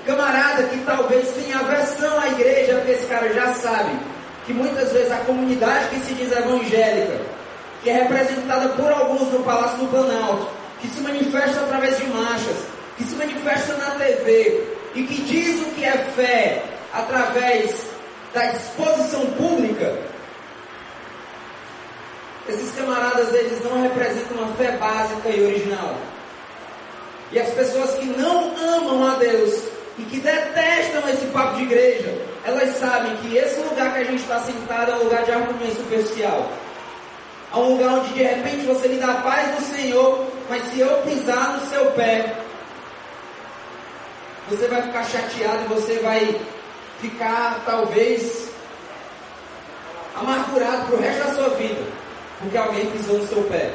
O 0.00 0.06
camarada 0.06 0.64
que 0.64 0.78
talvez 0.84 1.28
tenha 1.30 1.58
aversão 1.58 2.20
à 2.20 2.28
igreja, 2.28 2.74
porque 2.76 2.92
esse 2.92 3.06
cara 3.06 3.32
já 3.32 3.54
sabe 3.54 3.98
que 4.44 4.52
muitas 4.52 4.92
vezes 4.92 5.10
a 5.10 5.16
comunidade 5.18 5.88
que 5.88 6.00
se 6.00 6.14
diz 6.14 6.30
evangélica, 6.30 7.20
que 7.86 7.90
é 7.90 8.02
representada 8.02 8.70
por 8.70 8.90
alguns 8.90 9.32
no 9.32 9.44
Palácio 9.44 9.78
do 9.78 9.86
Planalto, 9.86 10.48
que 10.80 10.88
se 10.88 11.00
manifesta 11.02 11.60
através 11.60 11.96
de 11.96 12.06
marchas, 12.08 12.56
que 12.96 13.04
se 13.04 13.14
manifesta 13.14 13.74
na 13.74 13.90
TV 13.92 14.66
e 14.96 15.04
que 15.04 15.22
diz 15.22 15.60
o 15.60 15.70
que 15.70 15.84
é 15.84 15.92
fé 15.92 16.64
através 16.92 17.86
da 18.34 18.52
exposição 18.52 19.24
pública, 19.26 19.96
esses 22.48 22.74
camaradas 22.74 23.32
eles 23.32 23.62
não 23.62 23.80
representam 23.80 24.38
uma 24.38 24.52
fé 24.56 24.72
básica 24.72 25.28
e 25.28 25.44
original. 25.44 25.94
E 27.30 27.38
as 27.38 27.50
pessoas 27.50 27.94
que 27.94 28.06
não 28.06 28.52
amam 28.56 29.12
a 29.12 29.14
Deus 29.14 29.62
e 29.96 30.02
que 30.02 30.18
detestam 30.18 31.08
esse 31.08 31.26
papo 31.26 31.54
de 31.54 31.62
igreja, 31.62 32.18
elas 32.44 32.78
sabem 32.78 33.16
que 33.18 33.36
esse 33.36 33.60
lugar 33.60 33.92
que 33.92 34.00
a 34.00 34.04
gente 34.04 34.22
está 34.22 34.40
sentado 34.40 34.90
é 34.90 34.94
um 34.96 35.04
lugar 35.04 35.22
de 35.24 35.30
harmonia 35.30 35.70
superficial. 35.70 36.50
É 37.56 37.58
um 37.58 37.70
lugar 37.70 37.88
onde 37.94 38.12
de 38.12 38.22
repente 38.22 38.66
você 38.66 38.86
lhe 38.86 38.98
dá 38.98 39.12
a 39.12 39.22
paz 39.22 39.56
do 39.56 39.62
Senhor, 39.74 40.26
mas 40.50 40.62
se 40.64 40.80
eu 40.80 40.90
pisar 40.98 41.56
no 41.56 41.66
seu 41.70 41.86
pé, 41.92 42.34
você 44.50 44.68
vai 44.68 44.82
ficar 44.82 45.02
chateado 45.04 45.64
e 45.64 45.68
você 45.68 45.98
vai 46.00 46.38
ficar 47.00 47.62
talvez 47.64 48.50
amargurado 50.14 50.84
para 50.84 50.96
o 50.96 51.00
resto 51.00 51.24
da 51.24 51.34
sua 51.34 51.48
vida, 51.56 51.80
porque 52.40 52.58
alguém 52.58 52.90
pisou 52.90 53.16
no 53.16 53.26
seu 53.26 53.42
pé. 53.44 53.70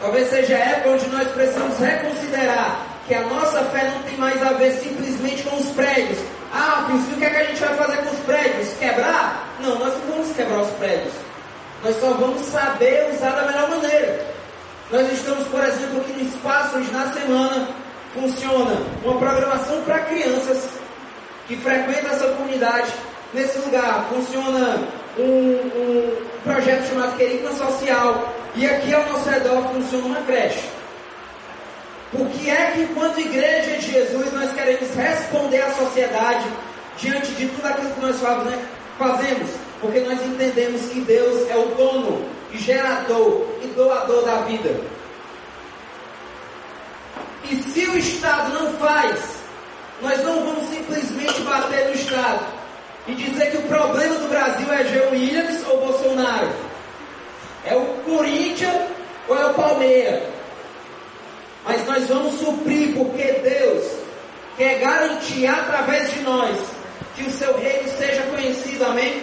Talvez 0.00 0.30
seja 0.30 0.54
a 0.54 0.58
época 0.60 0.90
onde 0.90 1.08
nós 1.08 1.28
precisamos 1.32 1.76
reconsiderar 1.76 2.86
que 3.08 3.14
a 3.16 3.22
nossa 3.22 3.64
fé 3.64 3.90
não 3.92 4.02
tem 4.04 4.16
mais 4.16 4.40
a 4.46 4.52
ver 4.52 4.74
simplesmente 4.74 5.42
com 5.42 5.56
os 5.56 5.70
prédios. 5.70 6.20
Ah, 6.54 6.84
Pilcinho, 6.86 7.16
o 7.16 7.18
que, 7.18 7.24
é 7.24 7.30
que 7.30 7.36
a 7.36 7.44
gente 7.46 7.60
vai 7.60 7.76
fazer 7.76 7.96
com 7.96 8.14
os 8.14 8.20
prédios? 8.20 8.68
Quebrar? 8.78 9.56
Não, 9.58 9.76
nós 9.76 9.92
não 9.94 10.14
vamos 10.14 10.36
quebrar 10.36 10.60
os 10.60 10.70
prédios. 10.74 11.29
Nós 11.82 11.98
só 11.98 12.12
vamos 12.12 12.42
saber 12.46 13.10
usar 13.14 13.30
da 13.30 13.46
melhor 13.46 13.70
maneira. 13.70 14.26
Nós 14.90 15.10
estamos, 15.12 15.46
por 15.48 15.62
exemplo, 15.64 16.00
aqui 16.00 16.12
no 16.12 16.28
espaço 16.28 16.76
onde 16.76 16.90
na 16.90 17.10
semana 17.12 17.68
funciona 18.12 18.76
uma 19.04 19.18
programação 19.18 19.80
para 19.82 20.00
crianças 20.00 20.68
que 21.46 21.56
frequentam 21.56 22.10
essa 22.10 22.28
comunidade. 22.28 22.92
Nesse 23.32 23.58
lugar 23.58 24.06
funciona 24.08 24.78
um, 25.16 25.22
um 25.22 26.16
projeto 26.42 26.88
chamado 26.88 27.16
Querigma 27.16 27.52
Social. 27.52 28.34
E 28.56 28.66
aqui 28.66 28.92
ao 28.92 29.06
nosso 29.06 29.30
redor 29.30 29.62
funciona 29.72 30.06
uma 30.06 30.20
creche. 30.22 30.68
Por 32.10 32.28
que 32.30 32.50
é 32.50 32.72
que, 32.72 32.80
enquanto 32.82 33.20
igreja 33.20 33.76
de 33.78 33.92
Jesus, 33.92 34.32
nós 34.32 34.52
queremos 34.52 34.90
responder 34.94 35.62
à 35.62 35.72
sociedade 35.72 36.46
diante 36.98 37.30
de 37.32 37.46
tudo 37.46 37.66
aquilo 37.66 37.90
que 37.90 38.00
nós 38.00 38.16
fazemos? 38.98 39.69
Porque 39.80 40.00
nós 40.00 40.20
entendemos 40.22 40.82
que 40.88 41.00
Deus 41.00 41.48
é 41.48 41.56
o 41.56 41.74
dono, 41.74 42.28
e 42.52 42.58
gerador 42.58 43.46
e 43.62 43.66
doador 43.68 44.24
da 44.24 44.36
vida. 44.42 44.74
E 47.44 47.56
se 47.56 47.86
o 47.86 47.98
Estado 47.98 48.52
não 48.52 48.72
faz, 48.74 49.36
nós 50.02 50.22
não 50.22 50.44
vamos 50.44 50.68
simplesmente 50.68 51.40
bater 51.42 51.88
no 51.88 51.94
Estado 51.94 52.46
e 53.06 53.14
dizer 53.14 53.50
que 53.50 53.56
o 53.58 53.62
problema 53.62 54.14
do 54.16 54.28
Brasil 54.28 54.72
é 54.72 54.84
Joe 54.84 55.08
Williams 55.12 55.66
ou 55.66 55.80
Bolsonaro. 55.80 56.50
É 57.64 57.74
o 57.74 57.84
Corinthians 58.04 58.88
ou 59.28 59.38
é 59.38 59.46
o 59.46 59.54
Palmeiras. 59.54 60.22
Mas 61.64 61.86
nós 61.86 62.06
vamos 62.06 62.34
suprir 62.38 62.94
porque 62.94 63.32
Deus 63.42 63.84
quer 64.56 64.78
garantir 64.78 65.46
através 65.46 66.12
de 66.12 66.20
nós 66.20 66.56
que 67.14 67.24
o 67.24 67.30
seu 67.30 67.58
reino 67.58 67.88
seja 67.98 68.22
conhecido, 68.24 68.84
amém? 68.84 69.22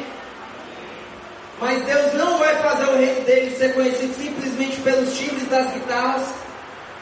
Mas 1.60 1.84
Deus 1.84 2.14
não 2.14 2.38
vai 2.38 2.56
fazer 2.58 2.86
o 2.86 2.98
reino 2.98 3.22
dele 3.26 3.56
ser 3.56 3.74
conhecido 3.74 4.14
simplesmente 4.14 4.80
pelos 4.82 5.18
timbres 5.18 5.48
das 5.48 5.72
guitarras 5.74 6.28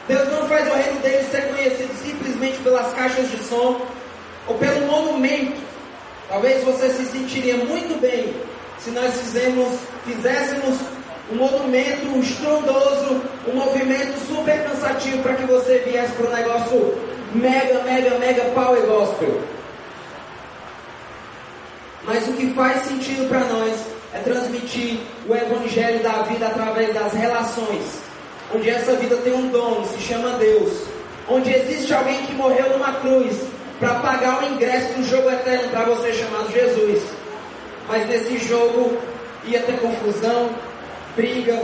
Deus 0.07 0.29
não 0.29 0.47
faz 0.47 0.67
o 0.71 0.75
reino 0.75 0.99
dele 1.01 1.23
ser 1.31 1.47
conhecido 1.47 1.91
simplesmente 1.95 2.59
pelas 2.59 2.93
caixas 2.93 3.29
de 3.31 3.37
som 3.43 3.81
ou 4.47 4.55
pelo 4.55 4.85
monumento. 4.85 5.59
Talvez 6.29 6.63
você 6.63 6.89
se 6.89 7.05
sentiria 7.05 7.57
muito 7.57 7.99
bem 7.99 8.35
se 8.77 8.91
nós 8.91 9.15
fizemos, 9.15 9.79
fizéssemos 10.05 10.77
um 11.31 11.37
monumento 11.37 12.19
estrondoso, 12.19 13.23
um 13.47 13.55
movimento 13.55 14.15
super 14.27 14.63
cansativo 14.63 15.23
para 15.23 15.33
que 15.33 15.43
você 15.45 15.79
viesse 15.79 16.11
para 16.13 16.27
um 16.27 16.33
negócio 16.33 16.97
mega, 17.33 17.81
mega, 17.81 18.19
mega 18.19 18.43
power 18.51 18.81
gospel. 18.85 19.41
Mas 22.03 22.27
o 22.27 22.33
que 22.33 22.53
faz 22.53 22.83
sentido 22.83 23.27
para 23.27 23.39
nós 23.39 23.94
é 24.13 24.19
transmitir 24.19 24.99
o 25.27 25.35
evangelho 25.35 26.01
da 26.01 26.23
vida 26.23 26.47
através 26.47 26.93
das 26.93 27.13
relações 27.13 28.05
onde 28.53 28.69
essa 28.69 28.95
vida 28.95 29.17
tem 29.17 29.33
um 29.33 29.49
dono, 29.49 29.85
se 29.85 30.01
chama 30.01 30.37
Deus, 30.37 30.83
onde 31.29 31.51
existe 31.51 31.93
alguém 31.93 32.25
que 32.25 32.33
morreu 32.33 32.69
numa 32.69 32.93
cruz 32.93 33.35
para 33.79 33.95
pagar 33.95 34.43
o 34.43 34.53
ingresso 34.53 34.93
do 34.93 35.03
jogo 35.03 35.29
eterno 35.29 35.69
para 35.69 35.85
você 35.85 36.13
chamado 36.13 36.51
Jesus. 36.51 37.03
Mas 37.87 38.07
nesse 38.07 38.37
jogo 38.39 38.97
ia 39.43 39.61
ter 39.61 39.79
confusão, 39.79 40.49
briga. 41.15 41.61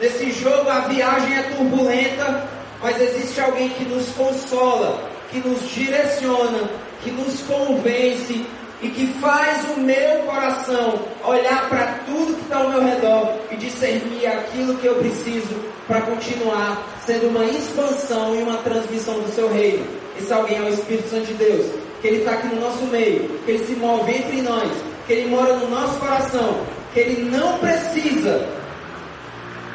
Nesse 0.00 0.32
jogo 0.32 0.68
a 0.68 0.80
viagem 0.80 1.38
é 1.38 1.42
turbulenta, 1.56 2.46
mas 2.82 3.00
existe 3.00 3.40
alguém 3.40 3.68
que 3.70 3.84
nos 3.84 4.08
consola, 4.10 5.08
que 5.30 5.38
nos 5.38 5.68
direciona, 5.70 6.68
que 7.02 7.10
nos 7.10 7.40
convence, 7.42 8.44
e 8.82 8.88
que 8.88 9.06
faz 9.20 9.64
o 9.76 9.80
meu 9.80 10.20
coração 10.26 11.00
olhar 11.24 11.68
para 11.68 11.98
tudo 12.06 12.34
que 12.34 12.42
está 12.42 12.58
ao 12.58 12.70
meu 12.70 12.84
redor 12.84 13.34
e 13.50 13.56
discernir 13.56 14.26
aquilo 14.26 14.76
que 14.76 14.86
eu 14.86 14.96
preciso 14.96 15.54
para 15.86 16.00
continuar 16.02 16.82
sendo 17.06 17.28
uma 17.28 17.44
expansão 17.44 18.34
e 18.34 18.42
uma 18.42 18.58
transmissão 18.58 19.14
do 19.20 19.32
seu 19.34 19.52
reino. 19.52 19.86
Esse 20.18 20.32
alguém 20.32 20.58
é 20.58 20.62
o 20.62 20.68
Espírito 20.68 21.08
Santo 21.08 21.26
de 21.26 21.34
Deus, 21.34 21.66
que 22.00 22.08
ele 22.08 22.18
está 22.18 22.32
aqui 22.32 22.48
no 22.48 22.60
nosso 22.60 22.84
meio, 22.84 23.28
que 23.44 23.50
ele 23.50 23.66
se 23.66 23.74
move 23.74 24.10
entre 24.12 24.42
nós, 24.42 24.70
que 25.06 25.12
ele 25.12 25.30
mora 25.30 25.54
no 25.54 25.68
nosso 25.68 25.98
coração, 25.98 26.64
que 26.92 27.00
ele 27.00 27.30
não 27.30 27.58
precisa 27.58 28.46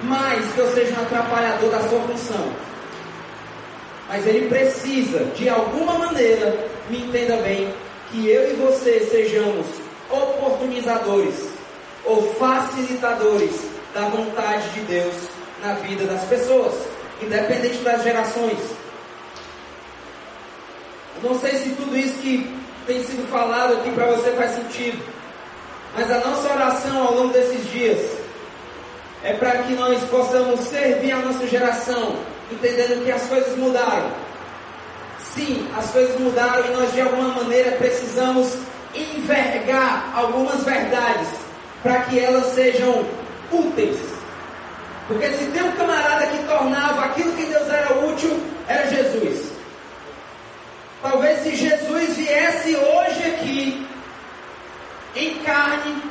mais 0.03 0.45
que 0.53 0.59
eu 0.59 0.71
seja 0.73 0.97
um 0.97 1.03
atrapalhador 1.03 1.69
da 1.69 1.81
sua 1.89 1.99
função. 2.01 2.69
Mas 4.07 4.25
ele 4.25 4.47
precisa, 4.47 5.23
de 5.35 5.49
alguma 5.49 5.93
maneira, 5.93 6.57
me 6.89 6.99
entenda 6.99 7.37
bem, 7.37 7.71
que 8.11 8.29
eu 8.29 8.51
e 8.51 8.53
você 8.53 8.99
sejamos 9.01 9.65
oportunizadores 10.09 11.35
ou 12.05 12.33
facilitadores 12.35 13.51
da 13.93 14.01
vontade 14.01 14.69
de 14.69 14.81
Deus 14.81 15.15
na 15.63 15.73
vida 15.73 16.05
das 16.05 16.23
pessoas, 16.25 16.73
independente 17.21 17.77
das 17.79 18.03
gerações. 18.03 18.57
Eu 21.21 21.29
não 21.29 21.39
sei 21.39 21.57
se 21.57 21.69
tudo 21.71 21.97
isso 21.97 22.15
que 22.19 22.55
tem 22.87 23.03
sido 23.03 23.29
falado 23.29 23.73
aqui 23.73 23.91
para 23.91 24.05
você 24.07 24.31
faz 24.31 24.51
sentido, 24.51 25.03
mas 25.95 26.09
a 26.09 26.19
nossa 26.19 26.53
oração 26.53 27.07
ao 27.07 27.13
longo 27.13 27.33
desses 27.33 27.69
dias 27.71 28.17
é 29.23 29.33
para 29.33 29.63
que 29.63 29.73
nós 29.73 30.01
possamos 30.05 30.61
servir 30.61 31.11
a 31.11 31.17
nossa 31.17 31.45
geração, 31.45 32.15
entendendo 32.51 33.03
que 33.03 33.11
as 33.11 33.23
coisas 33.23 33.57
mudaram. 33.57 34.28
Sim, 35.33 35.67
as 35.77 35.89
coisas 35.91 36.19
mudaram 36.19 36.65
e 36.65 36.69
nós 36.71 36.91
de 36.91 37.01
alguma 37.01 37.29
maneira 37.29 37.71
precisamos 37.73 38.57
envergar 38.93 40.11
algumas 40.15 40.63
verdades 40.63 41.27
para 41.83 42.01
que 42.01 42.19
elas 42.19 42.53
sejam 42.53 43.05
úteis. 43.51 43.97
Porque 45.07 45.29
se 45.31 45.45
tem 45.45 45.63
um 45.63 45.71
camarada 45.71 46.27
que 46.27 46.43
tornava 46.43 47.05
aquilo 47.05 47.35
que 47.35 47.45
Deus 47.45 47.67
era 47.69 47.93
útil, 48.05 48.39
era 48.67 48.87
Jesus. 48.87 49.51
Talvez 51.01 51.39
se 51.39 51.55
Jesus 51.55 52.15
viesse 52.17 52.75
hoje 52.75 53.23
aqui, 53.29 53.87
em 55.15 55.35
carne, 55.39 56.03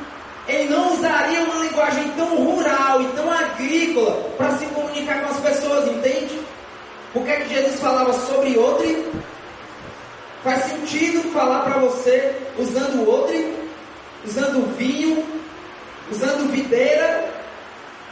ele 0.48 0.70
não 0.70 0.94
usaria 0.94 1.44
uma 1.44 1.64
linguagem 1.64 2.09
tão 2.16 2.37
rural 2.37 3.02
e 3.02 3.09
tão 3.09 3.31
agrícola 3.31 4.31
para 4.37 4.57
se 4.57 4.64
comunicar 4.66 5.22
com 5.22 5.35
as 5.35 5.40
pessoas, 5.40 5.88
entende? 5.88 6.40
Porque 7.12 7.31
é 7.31 7.37
que 7.40 7.55
Jesus 7.55 7.81
falava 7.81 8.12
sobre 8.12 8.57
outro? 8.57 9.12
Faz 10.42 10.64
sentido 10.64 11.33
falar 11.33 11.61
para 11.61 11.79
você 11.79 12.35
usando 12.59 13.09
outro, 13.09 13.55
usando 14.25 14.77
vinho, 14.77 15.25
usando 16.11 16.51
videira, 16.51 17.29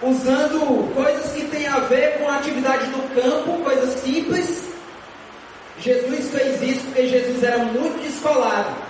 usando 0.02 0.94
coisas 0.94 1.32
que 1.32 1.44
têm 1.46 1.66
a 1.66 1.80
ver 1.80 2.18
com 2.18 2.28
a 2.28 2.36
atividade 2.36 2.86
do 2.86 3.14
campo, 3.14 3.62
coisas 3.62 4.00
simples. 4.00 4.66
Jesus 5.78 6.30
fez 6.30 6.62
isso 6.62 6.80
porque 6.86 7.06
Jesus 7.06 7.42
era 7.42 7.58
muito 7.58 8.02
descolado 8.02 8.85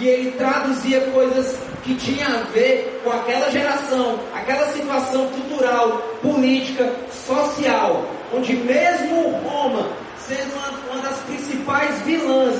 e 0.00 0.08
ele 0.08 0.32
traduzia 0.32 1.00
coisas 1.12 1.58
que 1.84 1.94
tinham 1.94 2.26
a 2.26 2.42
ver 2.44 3.00
com 3.04 3.10
aquela 3.10 3.50
geração, 3.50 4.18
aquela 4.34 4.72
situação 4.72 5.28
cultural, 5.28 5.98
política, 6.22 6.90
social, 7.26 8.06
onde 8.34 8.54
mesmo 8.54 9.30
Roma, 9.44 9.90
sendo 10.26 10.54
uma, 10.54 10.94
uma 10.94 11.02
das 11.02 11.18
principais 11.20 12.00
vilãs 12.00 12.56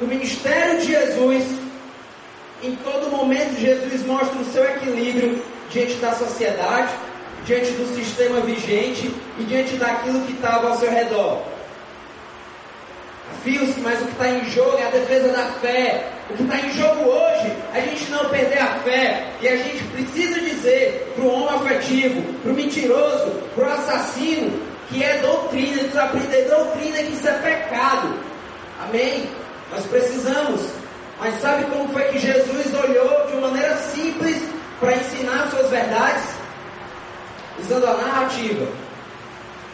do 0.00 0.06
ministério 0.06 0.80
de 0.80 0.86
Jesus, 0.86 1.44
em 2.62 2.74
todo 2.76 3.10
momento 3.10 3.60
Jesus 3.60 4.04
mostra 4.06 4.40
o 4.40 4.44
seu 4.46 4.64
equilíbrio 4.64 5.42
diante 5.70 5.96
da 5.96 6.12
sociedade, 6.14 6.94
diante 7.44 7.72
do 7.72 7.94
sistema 7.94 8.40
vigente 8.40 9.14
e 9.38 9.44
diante 9.44 9.76
daquilo 9.76 10.22
que 10.22 10.32
estava 10.32 10.70
ao 10.70 10.78
seu 10.78 10.90
redor 10.90 11.42
fios, 13.42 13.76
mas 13.78 14.00
o 14.00 14.04
que 14.04 14.12
está 14.12 14.28
em 14.28 14.44
jogo 14.50 14.76
é 14.78 14.86
a 14.86 14.90
defesa 14.90 15.28
da 15.28 15.44
fé. 15.60 16.08
O 16.30 16.34
que 16.34 16.42
está 16.42 16.56
em 16.58 16.72
jogo 16.72 17.10
hoje 17.10 17.52
é 17.74 17.78
a 17.78 17.80
gente 17.80 18.10
não 18.10 18.28
perder 18.28 18.58
a 18.58 18.74
fé. 18.80 19.26
E 19.40 19.48
a 19.48 19.56
gente 19.56 19.84
precisa 19.84 20.40
dizer 20.40 21.12
para 21.14 21.24
o 21.24 21.32
homem 21.32 21.54
afetivo, 21.54 22.22
para 22.42 22.52
o 22.52 22.54
mentiroso, 22.54 23.30
para 23.54 23.68
o 23.68 23.72
assassino, 23.72 24.60
que 24.88 25.02
é 25.02 25.18
doutrina, 25.18 25.80
eles 25.80 25.96
aprender 25.96 26.48
doutrina 26.48 26.98
que 26.98 27.12
isso 27.12 27.28
é 27.28 27.32
pecado. 27.32 28.18
Amém? 28.82 29.28
Nós 29.70 29.86
precisamos. 29.86 30.60
Mas 31.18 31.40
sabe 31.40 31.64
como 31.64 31.88
foi 31.92 32.02
que 32.04 32.18
Jesus 32.18 32.74
olhou 32.74 33.26
de 33.26 33.34
uma 33.34 33.48
maneira 33.48 33.76
simples 33.76 34.42
para 34.80 34.94
ensinar 34.94 35.50
suas 35.50 35.68
verdades? 35.68 36.24
Usando 37.58 37.86
a 37.86 37.92
narrativa. 37.94 38.66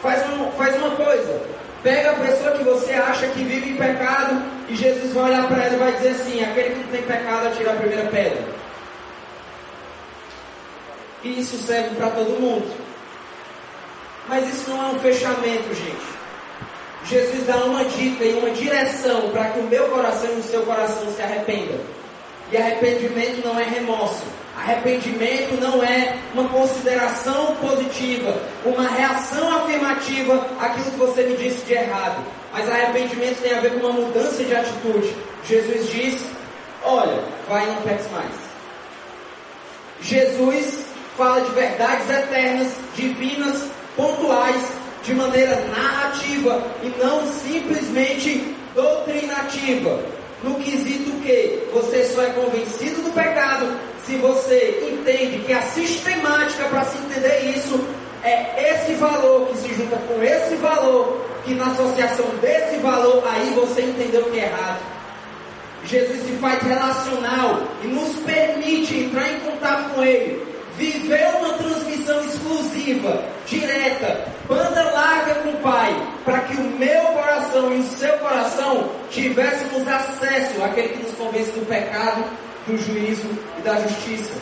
Faz, 0.01 0.21
um, 0.29 0.51
faz 0.51 0.75
uma 0.75 0.91
coisa, 0.91 1.41
Pega 1.83 2.11
a 2.11 2.15
pessoa 2.15 2.51
que 2.51 2.63
você 2.63 2.93
acha 2.93 3.27
que 3.27 3.43
vive 3.43 3.71
em 3.71 3.75
pecado 3.75 4.41
e 4.67 4.75
Jesus 4.75 5.13
vai 5.13 5.25
olhar 5.25 5.47
para 5.47 5.63
ela 5.63 5.75
e 5.75 5.79
vai 5.79 5.91
dizer 5.93 6.09
assim: 6.09 6.43
aquele 6.43 6.71
que 6.71 6.79
não 6.79 6.87
tem 6.87 7.01
pecado, 7.03 7.47
atira 7.47 7.71
a 7.71 7.75
primeira 7.75 8.09
pedra. 8.09 8.43
E 11.23 11.39
isso 11.39 11.57
serve 11.57 11.95
para 11.95 12.09
todo 12.09 12.39
mundo. 12.39 12.71
Mas 14.27 14.47
isso 14.53 14.69
não 14.69 14.81
é 14.81 14.87
um 14.87 14.99
fechamento, 14.99 15.73
gente. 15.73 16.17
Jesus 17.05 17.45
dá 17.45 17.57
uma 17.63 17.85
dica 17.85 18.23
e 18.23 18.33
uma 18.33 18.49
direção 18.51 19.29
para 19.29 19.45
que 19.51 19.59
o 19.59 19.63
meu 19.63 19.87
coração 19.89 20.29
e 20.31 20.39
o 20.39 20.43
seu 20.43 20.63
coração 20.63 21.09
se 21.13 21.21
arrependam. 21.21 21.79
E 22.51 22.57
arrependimento 22.57 23.45
não 23.45 23.59
é 23.59 23.63
remorso. 23.63 24.23
Arrependimento 24.57 25.59
não 25.61 25.83
é 25.83 26.17
uma 26.33 26.49
consideração 26.49 27.55
positiva, 27.57 28.35
uma 28.65 28.87
reação 28.87 29.55
afirmativa 29.57 30.47
àquilo 30.59 30.91
que 30.91 30.97
você 30.97 31.23
me 31.23 31.37
disse 31.37 31.63
de 31.65 31.73
errado. 31.73 32.23
Mas 32.51 32.67
arrependimento 32.67 33.41
tem 33.41 33.53
a 33.53 33.61
ver 33.61 33.73
com 33.73 33.85
uma 33.85 34.01
mudança 34.01 34.43
de 34.43 34.55
atitude. 34.55 35.15
Jesus 35.47 35.89
diz: 35.91 36.25
Olha, 36.83 37.23
vai 37.47 37.65
e 37.65 37.67
não 37.67 37.81
peques 37.83 38.09
mais. 38.11 38.33
Jesus 40.01 40.85
fala 41.15 41.41
de 41.41 41.51
verdades 41.51 42.09
eternas, 42.09 42.73
divinas, 42.95 43.67
pontuais, 43.95 44.63
de 45.03 45.13
maneira 45.13 45.55
narrativa 45.67 46.63
e 46.83 46.89
não 47.01 47.27
simplesmente 47.27 48.55
doutrinativa. 48.75 49.99
No 50.43 50.55
quesito 50.55 51.11
que 51.21 51.67
você 51.73 52.05
só 52.05 52.21
é 52.21 52.29
convencido 52.29 53.01
do 53.01 53.11
pecado 53.11 53.77
se 54.05 54.15
você 54.17 54.87
entende 54.89 55.39
que 55.39 55.51
a 55.51 55.61
sistemática 55.63 56.63
para 56.69 56.85
se 56.85 56.97
entender 56.97 57.57
isso 57.57 57.77
é 58.23 58.73
esse 58.73 58.93
valor 58.93 59.47
que 59.47 59.57
se 59.57 59.73
junta 59.73 59.97
com 59.97 60.23
esse 60.23 60.55
valor, 60.55 61.25
que 61.43 61.53
na 61.53 61.67
associação 61.67 62.25
desse 62.41 62.77
valor, 62.77 63.21
aí 63.27 63.53
você 63.53 63.81
entendeu 63.81 64.23
que 64.25 64.39
é 64.39 64.43
errado. 64.43 64.79
Jesus 65.83 66.21
se 66.21 66.31
faz 66.37 66.61
relacional 66.63 67.63
e 67.83 67.87
nos 67.87 68.15
permite 68.19 68.95
entrar 68.95 69.29
em 69.29 69.39
contato 69.41 69.93
com 69.93 70.03
Ele, 70.03 70.46
viver 70.77 71.27
uma 71.39 71.53
transmissão 71.53 72.23
exclusiva, 72.23 73.23
direta, 73.45 74.25
banda 74.47 74.83
larga 74.91 75.35
com 75.35 75.49
o 75.49 75.57
Pai, 75.57 75.95
para 76.23 76.41
que 76.41 76.55
o 76.55 76.63
meu 76.63 77.01
coração 77.07 77.73
e 77.73 77.79
o 77.79 77.83
seu 77.83 78.13
coração 78.19 78.89
tivéssemos 79.09 79.87
acesso 79.87 80.63
àquele 80.63 80.89
que 80.89 81.03
nos 81.03 81.15
convence 81.15 81.51
do 81.51 81.65
pecado 81.67 82.23
do 82.67 82.77
juízo 82.77 83.27
e 83.57 83.61
da 83.61 83.75
justiça. 83.81 84.33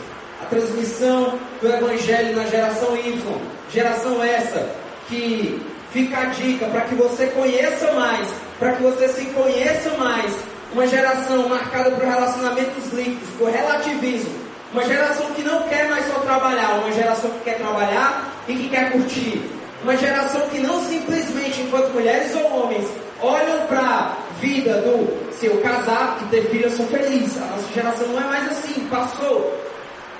A 0.42 0.46
transmissão 0.46 1.38
do 1.60 1.68
Evangelho 1.68 2.36
na 2.36 2.44
geração 2.44 2.94
Y, 2.96 3.40
geração 3.72 4.22
essa 4.22 4.68
que 5.08 5.60
fica 5.90 6.18
a 6.18 6.24
dica 6.26 6.66
para 6.66 6.82
que 6.82 6.94
você 6.94 7.26
conheça 7.28 7.90
mais, 7.92 8.28
para 8.58 8.72
que 8.72 8.82
você 8.82 9.08
se 9.08 9.24
conheça 9.26 9.90
mais. 9.96 10.32
Uma 10.72 10.86
geração 10.86 11.48
marcada 11.48 11.92
por 11.92 12.04
relacionamentos 12.04 12.92
líquidos, 12.92 13.28
por 13.38 13.50
relativismo. 13.50 14.45
Uma 14.76 14.84
geração 14.84 15.32
que 15.32 15.42
não 15.42 15.62
quer 15.70 15.88
mais 15.88 16.06
só 16.06 16.18
trabalhar, 16.18 16.80
uma 16.80 16.92
geração 16.92 17.30
que 17.30 17.44
quer 17.44 17.56
trabalhar 17.56 18.30
e 18.46 18.54
que 18.54 18.68
quer 18.68 18.92
curtir. 18.92 19.40
Uma 19.82 19.96
geração 19.96 20.42
que 20.50 20.58
não 20.58 20.84
simplesmente, 20.84 21.62
enquanto 21.62 21.94
mulheres 21.94 22.34
ou 22.34 22.44
homens, 22.44 22.86
olham 23.22 23.66
para 23.68 23.80
a 23.80 24.16
vida 24.38 24.74
do 24.82 25.32
se 25.32 25.46
eu 25.46 25.62
casar 25.62 26.18
e 26.20 26.24
ter 26.26 26.42
filho, 26.50 26.64
eu 26.64 26.70
sou 26.70 26.86
feliz. 26.88 27.38
A 27.38 27.46
nossa 27.46 27.72
geração 27.72 28.06
não 28.08 28.20
é 28.20 28.26
mais 28.26 28.50
assim, 28.50 28.86
passou. 28.90 29.58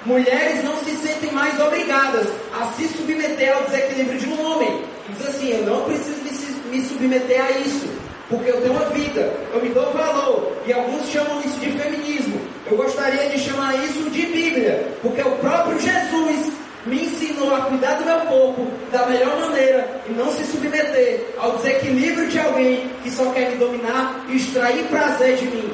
Mulheres 0.07 0.65
não 0.65 0.75
se 0.79 0.97
sentem 1.07 1.31
mais 1.33 1.61
obrigadas 1.61 2.27
a 2.59 2.65
se 2.69 2.89
submeter 2.89 3.55
ao 3.55 3.65
desequilíbrio 3.65 4.19
de 4.19 4.27
um 4.27 4.43
homem. 4.43 4.85
E 5.07 5.13
diz 5.13 5.29
assim, 5.29 5.51
eu 5.51 5.67
não 5.67 5.83
preciso 5.83 6.23
me, 6.23 6.79
me 6.79 6.89
submeter 6.89 7.45
a 7.45 7.51
isso, 7.59 7.91
porque 8.31 8.49
eu 8.49 8.63
tenho 8.63 8.73
uma 8.73 8.87
vida, 8.87 9.35
eu 9.53 9.63
me 9.63 9.69
dou 9.69 9.93
valor. 9.93 10.57
E 10.67 10.73
alguns 10.73 11.07
chamam 11.11 11.43
isso 11.43 11.61
de 11.61 11.73
feminismo. 11.73 12.56
Eu 12.69 12.77
gostaria 12.77 13.29
de 13.29 13.39
chamar 13.39 13.77
isso 13.85 14.11
de 14.11 14.27
Bíblia, 14.27 14.89
porque 15.01 15.23
o 15.23 15.31
próprio 15.37 15.79
Jesus 15.79 16.53
me 16.85 17.05
ensinou 17.05 17.55
a 17.55 17.61
cuidar 17.63 17.95
do 17.95 18.05
meu 18.05 18.21
corpo 18.21 18.67
da 18.91 19.07
melhor 19.07 19.39
maneira 19.41 20.03
e 20.09 20.13
não 20.13 20.31
se 20.33 20.45
submeter 20.45 21.27
ao 21.39 21.57
desequilíbrio 21.59 22.29
de 22.29 22.39
alguém 22.41 22.91
que 23.03 23.11
só 23.11 23.31
quer 23.33 23.51
me 23.51 23.57
dominar 23.57 24.25
e 24.29 24.37
extrair 24.37 24.85
prazer 24.89 25.37
de 25.37 25.47
mim. 25.47 25.73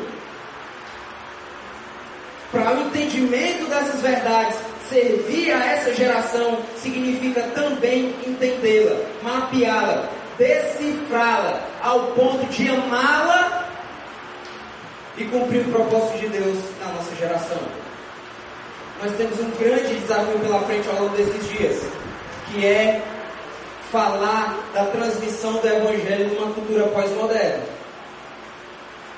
para 2.51 2.74
o 2.74 2.82
entendimento 2.82 3.66
dessas 3.70 4.03
verdades, 4.03 4.59
servir 4.90 5.53
a 5.53 5.64
essa 5.64 5.95
geração 5.95 6.59
significa 6.76 7.40
também 7.55 8.14
entendê-la, 8.26 8.97
mapeá-la, 9.22 10.11
decifrá-la, 10.36 11.62
ao 11.82 12.09
ponto 12.09 12.45
de 12.53 12.68
amá-la 12.68 13.72
e 15.17 15.25
cumprir 15.25 15.61
o 15.61 15.73
propósito 15.73 16.19
de 16.19 16.29
Deus 16.29 16.59
na 16.81 16.93
nossa 16.93 17.15
geração. 17.17 17.59
Nós 19.03 19.13
temos 19.17 19.39
um 19.41 19.51
grande 19.51 19.95
desafio 20.01 20.39
pela 20.39 20.61
frente 20.61 20.89
ao 20.89 21.03
longo 21.03 21.17
desses 21.17 21.49
dias, 21.49 21.83
que 22.47 22.65
é 22.65 23.03
falar 23.91 24.59
da 24.73 24.85
transmissão 24.87 25.55
do 25.55 25.67
Evangelho 25.67 26.35
numa 26.35 26.53
cultura 26.55 26.87
pós-moderna. 26.89 27.65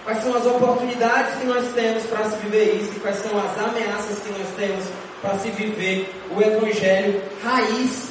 Quais 0.04 0.22
são 0.22 0.36
as 0.36 0.44
oportunidades 0.44 1.38
que 1.38 1.46
nós 1.46 1.66
temos 1.72 2.02
para 2.04 2.28
se 2.28 2.36
viver 2.36 2.74
isso 2.74 2.92
e 2.96 3.00
quais 3.00 3.16
são 3.16 3.38
as 3.38 3.58
ameaças 3.58 4.18
que 4.18 4.32
nós 4.32 4.48
temos 4.56 4.84
para 5.22 5.38
se 5.38 5.48
viver 5.50 6.12
o 6.30 6.42
Evangelho 6.42 7.22
raiz 7.42 8.10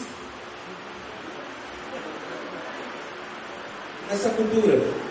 nessa 4.10 4.30
cultura? 4.30 5.03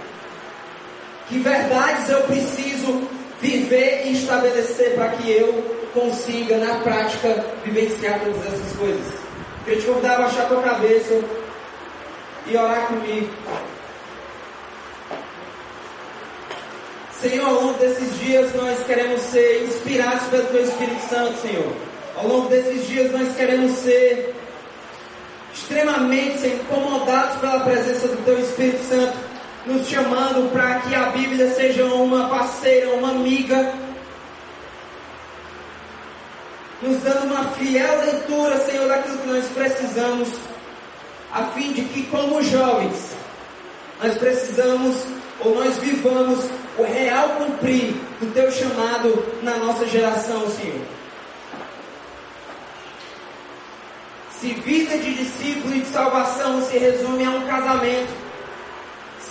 Que 1.29 1.39
verdades 1.39 2.09
eu 2.09 2.23
preciso 2.23 3.09
viver 3.41 4.07
e 4.07 4.12
estabelecer 4.12 4.95
para 4.95 5.09
que 5.11 5.31
eu 5.31 5.81
consiga, 5.95 6.59
na 6.59 6.77
prática, 6.81 7.45
vivenciar 7.64 8.20
todas 8.20 8.47
essas 8.47 8.77
coisas? 8.77 9.12
Eu 9.66 9.81
te 9.81 9.87
convidar 9.87 10.14
a 10.14 10.23
baixar 10.23 10.43
a 10.43 10.47
tua 10.47 10.62
cabeça 10.62 11.20
e 12.47 12.57
orar 12.57 12.87
comigo. 12.89 13.31
Senhor, 17.20 17.47
ao 17.47 17.55
longo 17.55 17.79
desses 17.79 18.18
dias 18.18 18.53
nós 18.57 18.85
queremos 18.85 19.20
ser 19.23 19.62
inspirados 19.62 20.25
pelo 20.25 20.45
Teu 20.49 20.64
Espírito 20.64 21.09
Santo, 21.09 21.41
Senhor. 21.41 21.73
Ao 22.16 22.27
longo 22.27 22.49
desses 22.49 22.87
dias 22.89 23.12
nós 23.12 23.37
queremos 23.37 23.70
ser 23.79 24.35
extremamente 25.55 26.49
incomodados 26.49 27.37
pela 27.39 27.61
presença 27.61 28.09
do 28.09 28.25
Teu 28.25 28.41
Espírito 28.41 28.85
Santo, 28.89 29.16
nos 29.66 29.88
chamando 29.88 30.50
para 30.52 30.80
que 30.80 30.94
a 30.94 31.06
Bíblia 31.10 31.52
seja 31.54 31.84
uma 31.84 32.28
parceira, 32.28 32.90
uma 32.94 33.10
amiga, 33.10 33.72
nos 36.80 36.98
dando 37.02 37.32
uma 37.32 37.44
fiel 37.50 38.00
leitura, 38.00 38.58
Senhor, 38.58 38.88
daquilo 38.88 39.18
que 39.18 39.28
nós 39.28 39.46
precisamos 39.48 40.28
a 41.32 41.44
fim 41.46 41.72
de 41.72 41.82
que, 41.82 42.02
como 42.04 42.42
jovens, 42.42 43.12
nós 44.02 44.18
precisamos 44.18 44.96
ou 45.40 45.54
nós 45.54 45.78
vivamos 45.78 46.44
o 46.76 46.82
real 46.82 47.30
cumprir 47.30 47.94
do 48.20 48.32
teu 48.32 48.50
chamado 48.50 49.24
na 49.42 49.56
nossa 49.56 49.86
geração, 49.86 50.48
Senhor. 50.50 50.80
Se 54.40 54.54
vida 54.54 54.98
de 54.98 55.14
discípulo 55.14 55.74
e 55.76 55.80
de 55.80 55.86
salvação 55.86 56.60
se 56.62 56.76
resume 56.76 57.24
a 57.24 57.30
um 57.30 57.46
casamento, 57.46 58.22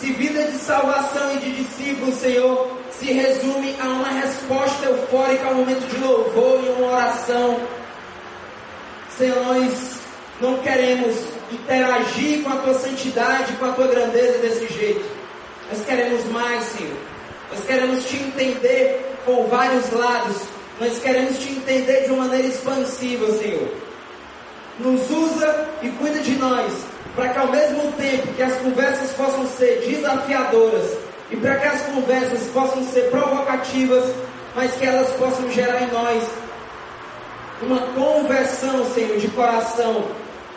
se 0.01 0.11
vida 0.13 0.43
de 0.45 0.57
salvação 0.57 1.35
e 1.35 1.37
de 1.37 1.63
discípulo, 1.63 2.11
Senhor, 2.11 2.75
se 2.89 3.13
resume 3.13 3.75
a 3.79 3.85
uma 3.85 4.09
resposta 4.09 4.87
eufórica 4.87 5.45
ao 5.45 5.53
momento 5.53 5.87
de 5.87 5.97
louvor 5.97 6.59
e 6.63 6.69
uma 6.69 6.93
oração, 6.93 7.61
Senhor, 9.15 9.45
nós 9.45 9.99
não 10.39 10.57
queremos 10.57 11.15
interagir 11.51 12.41
com 12.41 12.49
a 12.49 12.55
tua 12.57 12.73
santidade, 12.73 13.53
com 13.53 13.65
a 13.65 13.73
tua 13.73 13.87
grandeza 13.87 14.39
desse 14.39 14.73
jeito. 14.73 15.05
Nós 15.71 15.85
queremos 15.85 16.25
mais, 16.31 16.63
Senhor. 16.65 16.97
Nós 17.51 17.63
queremos 17.63 18.03
te 18.05 18.15
entender 18.15 19.17
com 19.23 19.45
vários 19.45 19.91
lados. 19.91 20.37
Nós 20.79 20.97
queremos 20.97 21.37
te 21.37 21.51
entender 21.51 22.05
de 22.05 22.11
uma 22.11 22.25
maneira 22.25 22.47
expansiva, 22.47 23.31
Senhor. 23.33 23.71
Nos 24.79 25.11
usa 25.11 25.69
e 25.83 25.89
cuida 25.89 26.19
de 26.21 26.31
nós, 26.37 26.73
para 27.15 27.29
que 27.29 27.39
ao 27.39 27.47
mesmo 27.47 27.91
tempo 27.93 28.33
que 28.33 28.41
as 28.41 28.55
conversas 28.55 29.11
possam 29.11 29.47
ser 29.47 29.83
desafiadoras 29.87 30.97
e 31.29 31.35
para 31.35 31.55
que 31.55 31.67
as 31.67 31.81
conversas 31.83 32.47
possam 32.47 32.83
ser 32.85 33.09
provocativas, 33.09 34.05
mas 34.55 34.71
que 34.73 34.85
elas 34.85 35.09
possam 35.11 35.49
gerar 35.51 35.81
em 35.83 35.91
nós 35.91 36.23
uma 37.61 37.79
conversão, 37.93 38.85
Senhor, 38.93 39.17
de 39.17 39.27
coração, 39.29 40.03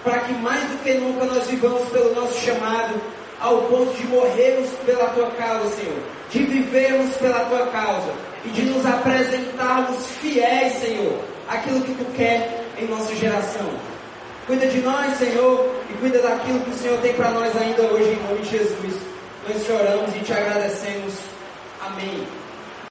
para 0.02 0.20
que 0.20 0.32
mais 0.34 0.62
do 0.64 0.82
que 0.82 0.94
nunca 0.94 1.24
nós 1.26 1.46
vivamos 1.46 1.88
pelo 1.90 2.14
nosso 2.14 2.40
chamado, 2.40 3.00
ao 3.40 3.62
ponto 3.62 3.92
de 3.94 4.07
morrermos 4.07 4.70
pela 4.86 5.07
tua 5.11 5.30
causa, 5.32 5.70
Senhor, 5.76 5.98
de 6.30 6.44
vivermos 6.44 7.14
pela 7.16 7.40
tua 7.40 7.66
causa 7.66 8.12
e 8.44 8.48
de 8.48 8.62
nos 8.62 8.86
apresentarmos 8.86 10.07
fiéis, 10.20 10.74
Senhor, 10.74 11.18
aquilo 11.48 11.80
que 11.82 11.94
tu 11.94 12.05
quer 12.16 12.64
em 12.78 12.86
nossa 12.86 13.14
geração. 13.14 13.68
Cuida 14.46 14.66
de 14.66 14.78
nós, 14.80 15.16
Senhor, 15.18 15.74
e 15.95 15.99
cuida 15.99 16.20
daquilo 16.20 16.61
que 16.61 16.70
o 16.70 16.74
Senhor 16.74 16.99
tem 17.01 17.14
para 17.14 17.30
nós 17.30 17.57
ainda 17.57 17.82
hoje, 17.82 18.11
em 18.11 18.22
nome 18.22 18.42
de 18.42 18.51
Jesus. 18.51 18.95
Nós 19.49 19.64
te 19.64 19.72
oramos 19.72 20.14
e 20.16 20.20
te 20.20 20.32
agradecemos. 20.32 21.14
Amém. 21.80 22.43